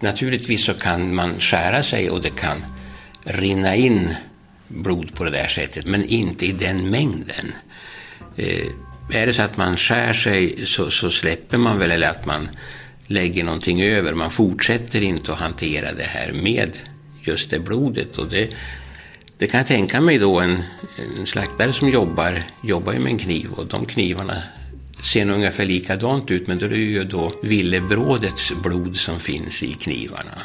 Naturligtvis 0.00 0.64
så 0.64 0.74
kan 0.74 1.14
man 1.14 1.40
skära 1.40 1.82
sig 1.82 2.10
och 2.10 2.22
det 2.22 2.36
kan 2.36 2.64
rinna 3.24 3.76
in 3.76 4.14
blod 4.68 5.14
på 5.14 5.24
det 5.24 5.30
där 5.30 5.46
sättet. 5.46 5.86
Men 5.86 6.04
inte 6.04 6.46
i 6.46 6.52
den 6.52 6.90
mängden. 6.90 7.54
Eh, 8.36 8.66
är 9.12 9.26
det 9.26 9.32
så 9.32 9.42
att 9.42 9.56
man 9.56 9.76
skär 9.76 10.12
sig 10.12 10.66
så, 10.66 10.90
så 10.90 11.10
släpper 11.10 11.58
man 11.58 11.78
väl 11.78 11.90
eller 11.90 12.08
att 12.08 12.26
man 12.26 12.48
lägger 13.10 13.44
någonting 13.44 13.82
över. 13.82 14.14
Man 14.14 14.30
fortsätter 14.30 15.02
inte 15.02 15.32
att 15.32 15.38
hantera 15.38 15.92
det 15.92 16.02
här 16.02 16.32
med 16.32 16.76
just 17.22 17.50
det 17.50 17.60
blodet. 17.60 18.18
Och 18.18 18.28
det, 18.28 18.50
det 19.38 19.46
kan 19.46 19.58
jag 19.58 19.66
tänka 19.66 20.00
mig 20.00 20.18
då 20.18 20.40
en, 20.40 20.62
en 21.18 21.26
slaktare 21.26 21.72
som 21.72 21.88
jobbar, 21.88 22.42
jobbar 22.62 22.92
med 22.92 23.12
en 23.12 23.18
kniv 23.18 23.52
och 23.52 23.66
de 23.66 23.86
knivarna 23.86 24.42
ser 25.12 25.24
nog 25.24 25.36
ungefär 25.36 25.66
likadant 25.66 26.30
ut 26.30 26.46
men 26.46 26.58
då 26.58 26.66
är 26.66 26.70
det 26.70 26.76
ju 26.76 27.04
då 27.04 27.32
villebrådets 27.42 28.52
blod 28.62 28.96
som 28.96 29.20
finns 29.20 29.62
i 29.62 29.72
knivarna. 29.72 30.42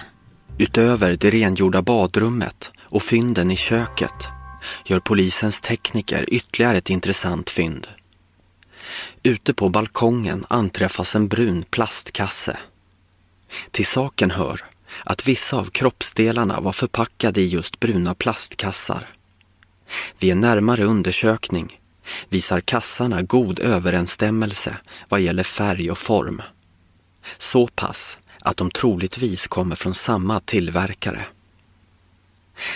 Utöver 0.58 1.16
det 1.20 1.30
rengjorda 1.30 1.82
badrummet 1.82 2.72
och 2.80 3.04
fynden 3.04 3.52
i 3.52 3.56
köket 3.56 4.28
gör 4.86 5.00
polisens 5.00 5.62
tekniker 5.62 6.26
ytterligare 6.28 6.78
ett 6.78 6.90
intressant 6.90 7.50
fynd. 7.50 7.88
Ute 9.26 9.54
på 9.54 9.70
balkongen 9.70 10.46
anträffas 10.50 11.16
en 11.16 11.28
brun 11.28 11.64
plastkasse. 11.64 12.58
Till 13.72 13.86
saken 13.86 14.32
hör 14.32 14.66
att 15.04 15.28
vissa 15.28 15.58
av 15.58 15.66
kroppsdelarna 15.66 16.60
var 16.60 16.72
förpackade 16.72 17.42
i 17.42 17.48
just 17.48 17.80
bruna 17.80 18.16
plastkassar. 18.16 19.10
Vid 20.20 20.32
en 20.32 20.40
närmare 20.40 20.84
undersökning 20.84 21.80
visar 22.30 22.62
kassarna 22.62 23.22
god 23.22 23.60
överensstämmelse 23.60 24.78
vad 25.10 25.22
gäller 25.22 25.44
färg 25.44 25.92
och 25.92 25.98
form. 25.98 26.42
Så 27.38 27.68
pass 27.68 28.18
att 28.42 28.58
de 28.58 28.72
troligtvis 28.72 29.48
kommer 29.48 29.76
från 29.76 29.94
samma 29.94 30.40
tillverkare. 30.40 31.26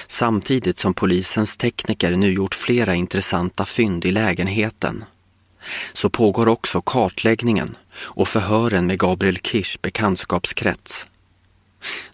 Samtidigt 0.07 0.77
som 0.77 0.93
polisens 0.93 1.57
tekniker 1.57 2.15
nu 2.15 2.33
gjort 2.33 2.55
flera 2.55 2.95
intressanta 2.95 3.65
fynd 3.65 4.05
i 4.05 4.11
lägenheten 4.11 5.03
så 5.93 6.09
pågår 6.09 6.47
också 6.47 6.81
kartläggningen 6.81 7.77
och 7.97 8.27
förhören 8.27 8.87
med 8.87 8.99
Gabriel 8.99 9.37
Kirsch 9.37 9.81
bekantskapskrets. 9.81 11.05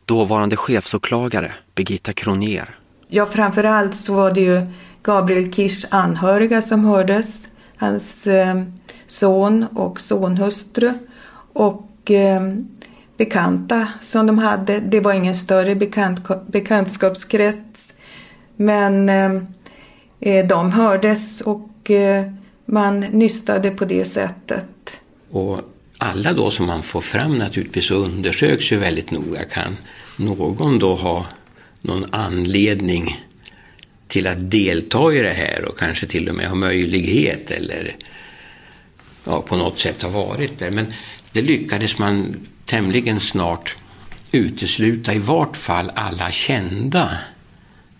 Dåvarande 0.05 0.55
chefsåklagare 0.55 1.53
Birgitta 1.75 2.13
Kroner. 2.13 2.69
Ja, 3.07 3.25
framförallt 3.25 3.95
så 3.95 4.13
var 4.13 4.31
det 4.31 4.41
ju 4.41 4.67
Gabriel 5.03 5.53
Kirsch 5.53 5.85
anhöriga 5.89 6.61
som 6.61 6.85
hördes. 6.85 7.47
Hans 7.77 8.27
eh, 8.27 8.61
son 9.05 9.65
och 9.73 9.99
sonhustru. 9.99 10.93
Och 11.53 12.11
eh, 12.11 12.41
bekanta 13.17 13.87
som 14.01 14.27
de 14.27 14.37
hade. 14.37 14.79
Det 14.79 14.99
var 14.99 15.13
ingen 15.13 15.35
större 15.35 15.75
bekant, 15.75 16.47
bekantskapskrets. 16.47 17.93
Men 18.55 19.09
eh, 19.09 19.35
eh 20.19 20.47
de 20.47 20.71
hördes 20.71 21.41
och 21.41 21.91
eh, 21.91 22.31
man 22.65 22.99
nystade 22.99 23.71
på 23.71 23.85
det 23.85 24.05
sättet. 24.05 24.65
Och 25.29 25.61
alla 25.97 26.33
då 26.33 26.51
som 26.51 26.65
man 26.65 26.83
får 26.83 27.01
fram 27.01 27.35
naturligtvis 27.35 27.91
undersöks 27.91 28.71
ju 28.71 28.77
väldigt 28.77 29.11
noga. 29.11 29.43
Kan 29.43 29.77
någon 30.17 30.79
då 30.79 30.95
ha 30.95 31.25
någon 31.81 32.05
anledning 32.11 33.25
till 34.07 34.27
att 34.27 34.51
delta 34.51 35.13
i 35.13 35.19
det 35.19 35.33
här 35.33 35.65
och 35.65 35.77
kanske 35.77 36.07
till 36.07 36.29
och 36.29 36.35
med 36.35 36.47
ha 36.47 36.55
möjlighet 36.55 37.51
eller 37.51 37.95
ja, 39.23 39.41
på 39.41 39.55
något 39.55 39.79
sätt 39.79 40.01
ha 40.01 40.09
varit 40.09 40.59
där. 40.59 40.71
Men 40.71 40.93
det 41.31 41.41
lyckades 41.41 41.97
man 41.97 42.47
tämligen 42.65 43.19
snart 43.19 43.77
utesluta 44.31 45.13
i 45.13 45.19
vart 45.19 45.57
fall 45.57 45.91
alla 45.95 46.31
kända 46.31 47.11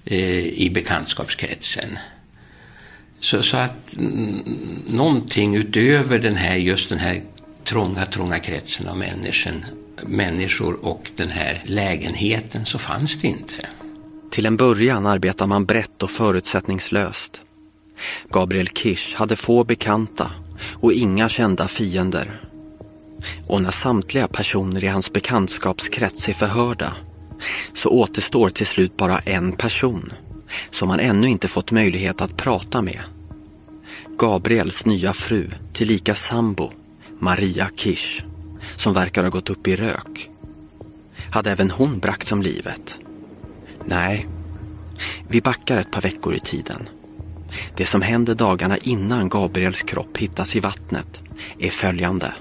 eh, 0.06 0.46
i 0.46 0.72
bekantskapskretsen. 0.74 1.98
Så, 3.20 3.44
så 3.44 3.58
att 3.58 3.96
någonting 4.88 5.56
utöver 5.56 6.20
den 6.20 6.36
här, 6.36 6.56
just 6.56 6.90
den 6.90 7.00
här 7.00 7.24
trånga, 7.64 8.06
trånga 8.06 8.40
kretsen 8.40 8.88
av 8.88 8.98
människan, 8.98 9.66
människor 10.04 10.86
och 10.86 11.12
den 11.16 11.30
här 11.30 11.62
lägenheten 11.66 12.66
så 12.66 12.78
fanns 12.78 13.18
det 13.22 13.28
inte. 13.28 13.68
Till 14.32 14.46
en 14.46 14.58
början 14.58 15.06
arbetar 15.06 15.48
man 15.48 15.66
brett 15.66 16.04
och 16.04 16.12
förutsättningslöst. 16.12 17.42
Gabriel 18.30 18.68
Kirsch 18.68 19.16
hade 19.16 19.36
få 19.36 19.64
bekanta 19.64 20.32
och 20.74 20.94
inga 20.94 21.30
kända 21.30 21.68
fiender. 21.68 22.42
Och 23.48 23.62
när 23.62 23.72
samtliga 23.72 24.28
personer 24.28 24.84
i 24.84 24.88
hans 24.88 25.14
bekantskapskrets 25.14 26.30
är 26.30 26.34
förhörda 26.34 26.94
så 27.74 27.90
återstår 27.90 28.50
till 28.50 28.66
slut 28.68 28.98
bara 28.98 29.20
en 29.20 29.52
person 29.52 30.14
som 30.70 30.90
han 30.90 31.00
ännu 31.00 31.30
inte 31.30 31.48
fått 31.48 31.72
möjlighet 31.72 32.22
att 32.22 32.38
prata 32.38 32.82
med. 32.82 33.00
Gabriels 34.18 34.86
nya 34.86 35.14
fru, 35.14 35.50
tillika 35.74 36.16
sambo, 36.16 36.72
Maria 37.20 37.70
Kirsch, 37.76 38.24
som 38.76 38.94
verkar 38.94 39.24
ha 39.24 39.30
gått 39.30 39.50
upp 39.50 39.68
i 39.68 39.76
rök. 39.76 40.30
Hade 41.32 41.52
även 41.52 41.72
hon 41.72 42.00
bragts 42.00 42.32
om 42.32 42.42
livet? 42.42 42.96
Nej, 43.86 44.28
vi 45.28 45.42
backar 45.42 45.78
ett 45.78 45.92
par 45.92 46.02
veckor 46.02 46.36
i 46.36 46.40
tiden. 46.40 46.90
Det 47.76 47.86
som 47.86 48.02
händer 48.02 48.36
dagarna 48.36 48.78
innan 48.78 49.30
Gabriels 49.30 49.84
kropp 49.84 50.18
hittas 50.18 50.56
i 50.56 50.60
vattnet 50.60 51.22
är 51.60 51.70
följande. 51.70 52.34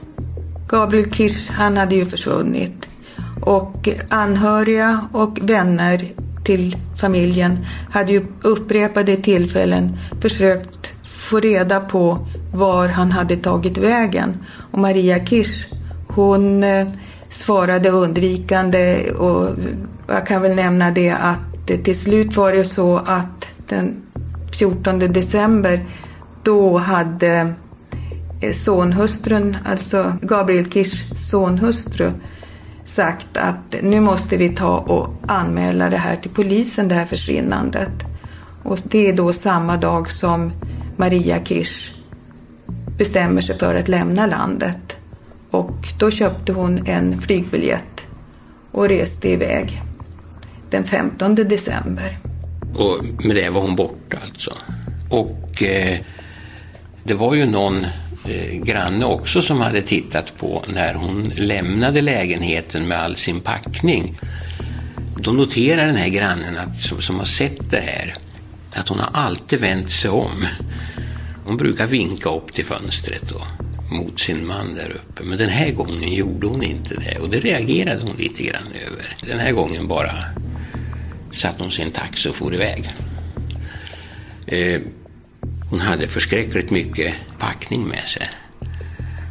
Gabriel 0.68 1.12
Kirsch, 1.12 1.50
han 1.50 1.76
hade 1.76 1.94
ju 1.94 2.06
försvunnit. 2.06 2.88
Och 3.42 3.88
anhöriga 4.08 5.08
och 5.12 5.38
vänner 5.42 6.12
till 6.44 6.76
familjen 7.00 7.66
hade 7.90 8.12
ju 8.12 8.26
upprepade 8.42 9.16
tillfällen 9.16 9.96
försökt 10.20 10.92
få 11.30 11.40
reda 11.40 11.80
på 11.80 12.26
var 12.52 12.88
han 12.88 13.12
hade 13.12 13.36
tagit 13.36 13.78
vägen. 13.78 14.34
Och 14.70 14.78
Maria 14.78 15.26
Kirsch, 15.26 15.66
hon 16.08 16.64
eh, 16.64 16.88
svarade 17.28 17.90
undvikande 17.90 19.10
och 19.10 19.50
jag 20.06 20.26
kan 20.26 20.42
väl 20.42 20.54
nämna 20.54 20.90
det 20.90 21.10
att 21.10 21.84
till 21.84 21.98
slut 21.98 22.36
var 22.36 22.52
det 22.52 22.64
så 22.64 22.96
att 22.96 23.46
den 23.68 24.02
14 24.58 24.98
december 24.98 25.84
då 26.42 26.78
hade 26.78 27.54
eh, 28.40 28.52
sonhustrun, 28.52 29.56
alltså 29.64 30.12
Gabriel 30.22 30.70
Kirschs 30.70 31.30
sonhustru, 31.30 32.12
sagt 32.84 33.36
att 33.36 33.76
nu 33.82 34.00
måste 34.00 34.36
vi 34.36 34.48
ta 34.48 34.78
och 34.78 35.14
anmäla 35.26 35.90
det 35.90 35.96
här 35.96 36.16
till 36.16 36.30
polisen, 36.30 36.88
det 36.88 36.94
här 36.94 37.04
försvinnandet. 37.04 38.04
Och 38.62 38.78
det 38.84 39.08
är 39.08 39.12
då 39.12 39.32
samma 39.32 39.76
dag 39.76 40.10
som 40.10 40.52
Maria 40.96 41.44
Kirsch 41.44 41.92
bestämmer 42.98 43.40
sig 43.40 43.58
för 43.58 43.74
att 43.74 43.88
lämna 43.88 44.26
landet. 44.26 44.96
Och 45.50 45.88
då 45.98 46.10
köpte 46.10 46.52
hon 46.52 46.86
en 46.86 47.20
flygbiljett 47.20 48.02
och 48.72 48.88
reste 48.88 49.28
iväg 49.28 49.82
den 50.70 50.84
15 50.84 51.34
december. 51.34 52.18
Och 52.74 53.04
med 53.24 53.36
det 53.36 53.50
var 53.50 53.60
hon 53.60 53.76
borta 53.76 54.16
alltså. 54.22 54.52
Och 55.10 55.62
eh, 55.62 55.98
det 57.02 57.14
var 57.14 57.34
ju 57.34 57.46
någon 57.46 57.86
Eh, 58.28 58.56
granne 58.62 59.04
också 59.04 59.42
som 59.42 59.60
hade 59.60 59.82
tittat 59.82 60.36
på 60.36 60.64
när 60.68 60.94
hon 60.94 61.32
lämnade 61.36 62.00
lägenheten 62.00 62.88
med 62.88 62.98
all 62.98 63.16
sin 63.16 63.40
packning. 63.40 64.18
Då 65.16 65.32
noterar 65.32 65.86
den 65.86 65.96
här 65.96 66.08
grannen 66.08 66.58
att, 66.58 66.80
som, 66.80 67.02
som 67.02 67.18
har 67.18 67.24
sett 67.24 67.70
det 67.70 67.80
här 67.80 68.14
att 68.72 68.88
hon 68.88 68.98
har 68.98 69.10
alltid 69.12 69.60
vänt 69.60 69.90
sig 69.90 70.10
om. 70.10 70.46
Hon 71.44 71.56
brukar 71.56 71.86
vinka 71.86 72.30
upp 72.30 72.52
till 72.52 72.64
fönstret 72.64 73.22
då, 73.28 73.42
mot 73.96 74.20
sin 74.20 74.46
man 74.46 74.74
där 74.74 74.90
uppe. 74.90 75.22
Men 75.22 75.38
den 75.38 75.48
här 75.48 75.70
gången 75.70 76.12
gjorde 76.12 76.46
hon 76.46 76.62
inte 76.62 76.94
det 76.94 77.18
och 77.18 77.30
det 77.30 77.38
reagerade 77.38 78.02
hon 78.02 78.16
lite 78.16 78.42
grann 78.42 78.68
över. 78.86 79.16
Den 79.28 79.38
här 79.38 79.52
gången 79.52 79.88
bara 79.88 80.12
satte 81.32 81.62
hon 81.62 81.72
sig 81.72 81.84
i 81.84 81.86
en 81.86 81.92
taxi 81.92 82.28
och 82.28 82.34
for 82.34 82.54
iväg. 82.54 82.92
Eh, 84.46 84.80
hon 85.74 85.80
hade 85.80 86.08
förskräckligt 86.08 86.70
mycket 86.70 87.14
packning 87.38 87.88
med 87.88 88.04
sig 88.04 88.28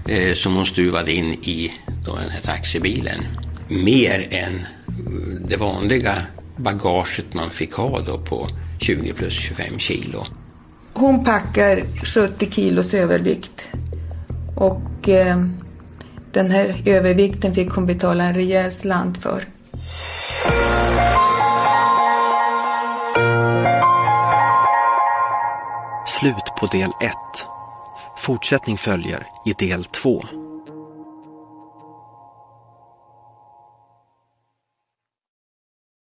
eh, 0.08 0.34
som 0.34 0.56
hon 0.56 0.66
stuvade 0.66 1.12
in 1.12 1.34
i 1.34 1.74
då, 2.06 2.16
den 2.16 2.30
här 2.30 2.42
taxibilen. 2.42 3.26
Mer 3.68 4.28
än 4.32 4.66
mm, 4.88 5.46
det 5.48 5.58
vanliga 5.58 6.16
bagaget 6.56 7.34
man 7.34 7.50
fick 7.50 7.74
ha 7.74 8.00
då 8.00 8.18
på 8.18 8.48
20 8.80 9.14
plus 9.14 9.34
25 9.34 9.80
kilo. 9.80 10.26
Hon 10.94 11.24
packar 11.24 11.84
70 12.06 12.52
kilos 12.52 12.94
övervikt 12.94 13.64
och 14.56 15.10
eh, 15.10 15.46
den 16.32 16.52
här 16.52 16.82
övervikten 16.86 17.54
fick 17.54 17.70
hon 17.70 17.86
betala 17.86 18.24
en 18.24 18.34
rejäl 18.34 18.72
slant 18.72 19.18
för. 19.18 19.44
Slut 26.24 26.56
på 26.60 26.68
del 26.68 26.90
1. 27.02 27.14
Fortsättning 28.18 28.78
följer 28.78 29.28
i 29.46 29.54
del 29.54 29.86
2. 29.86 30.43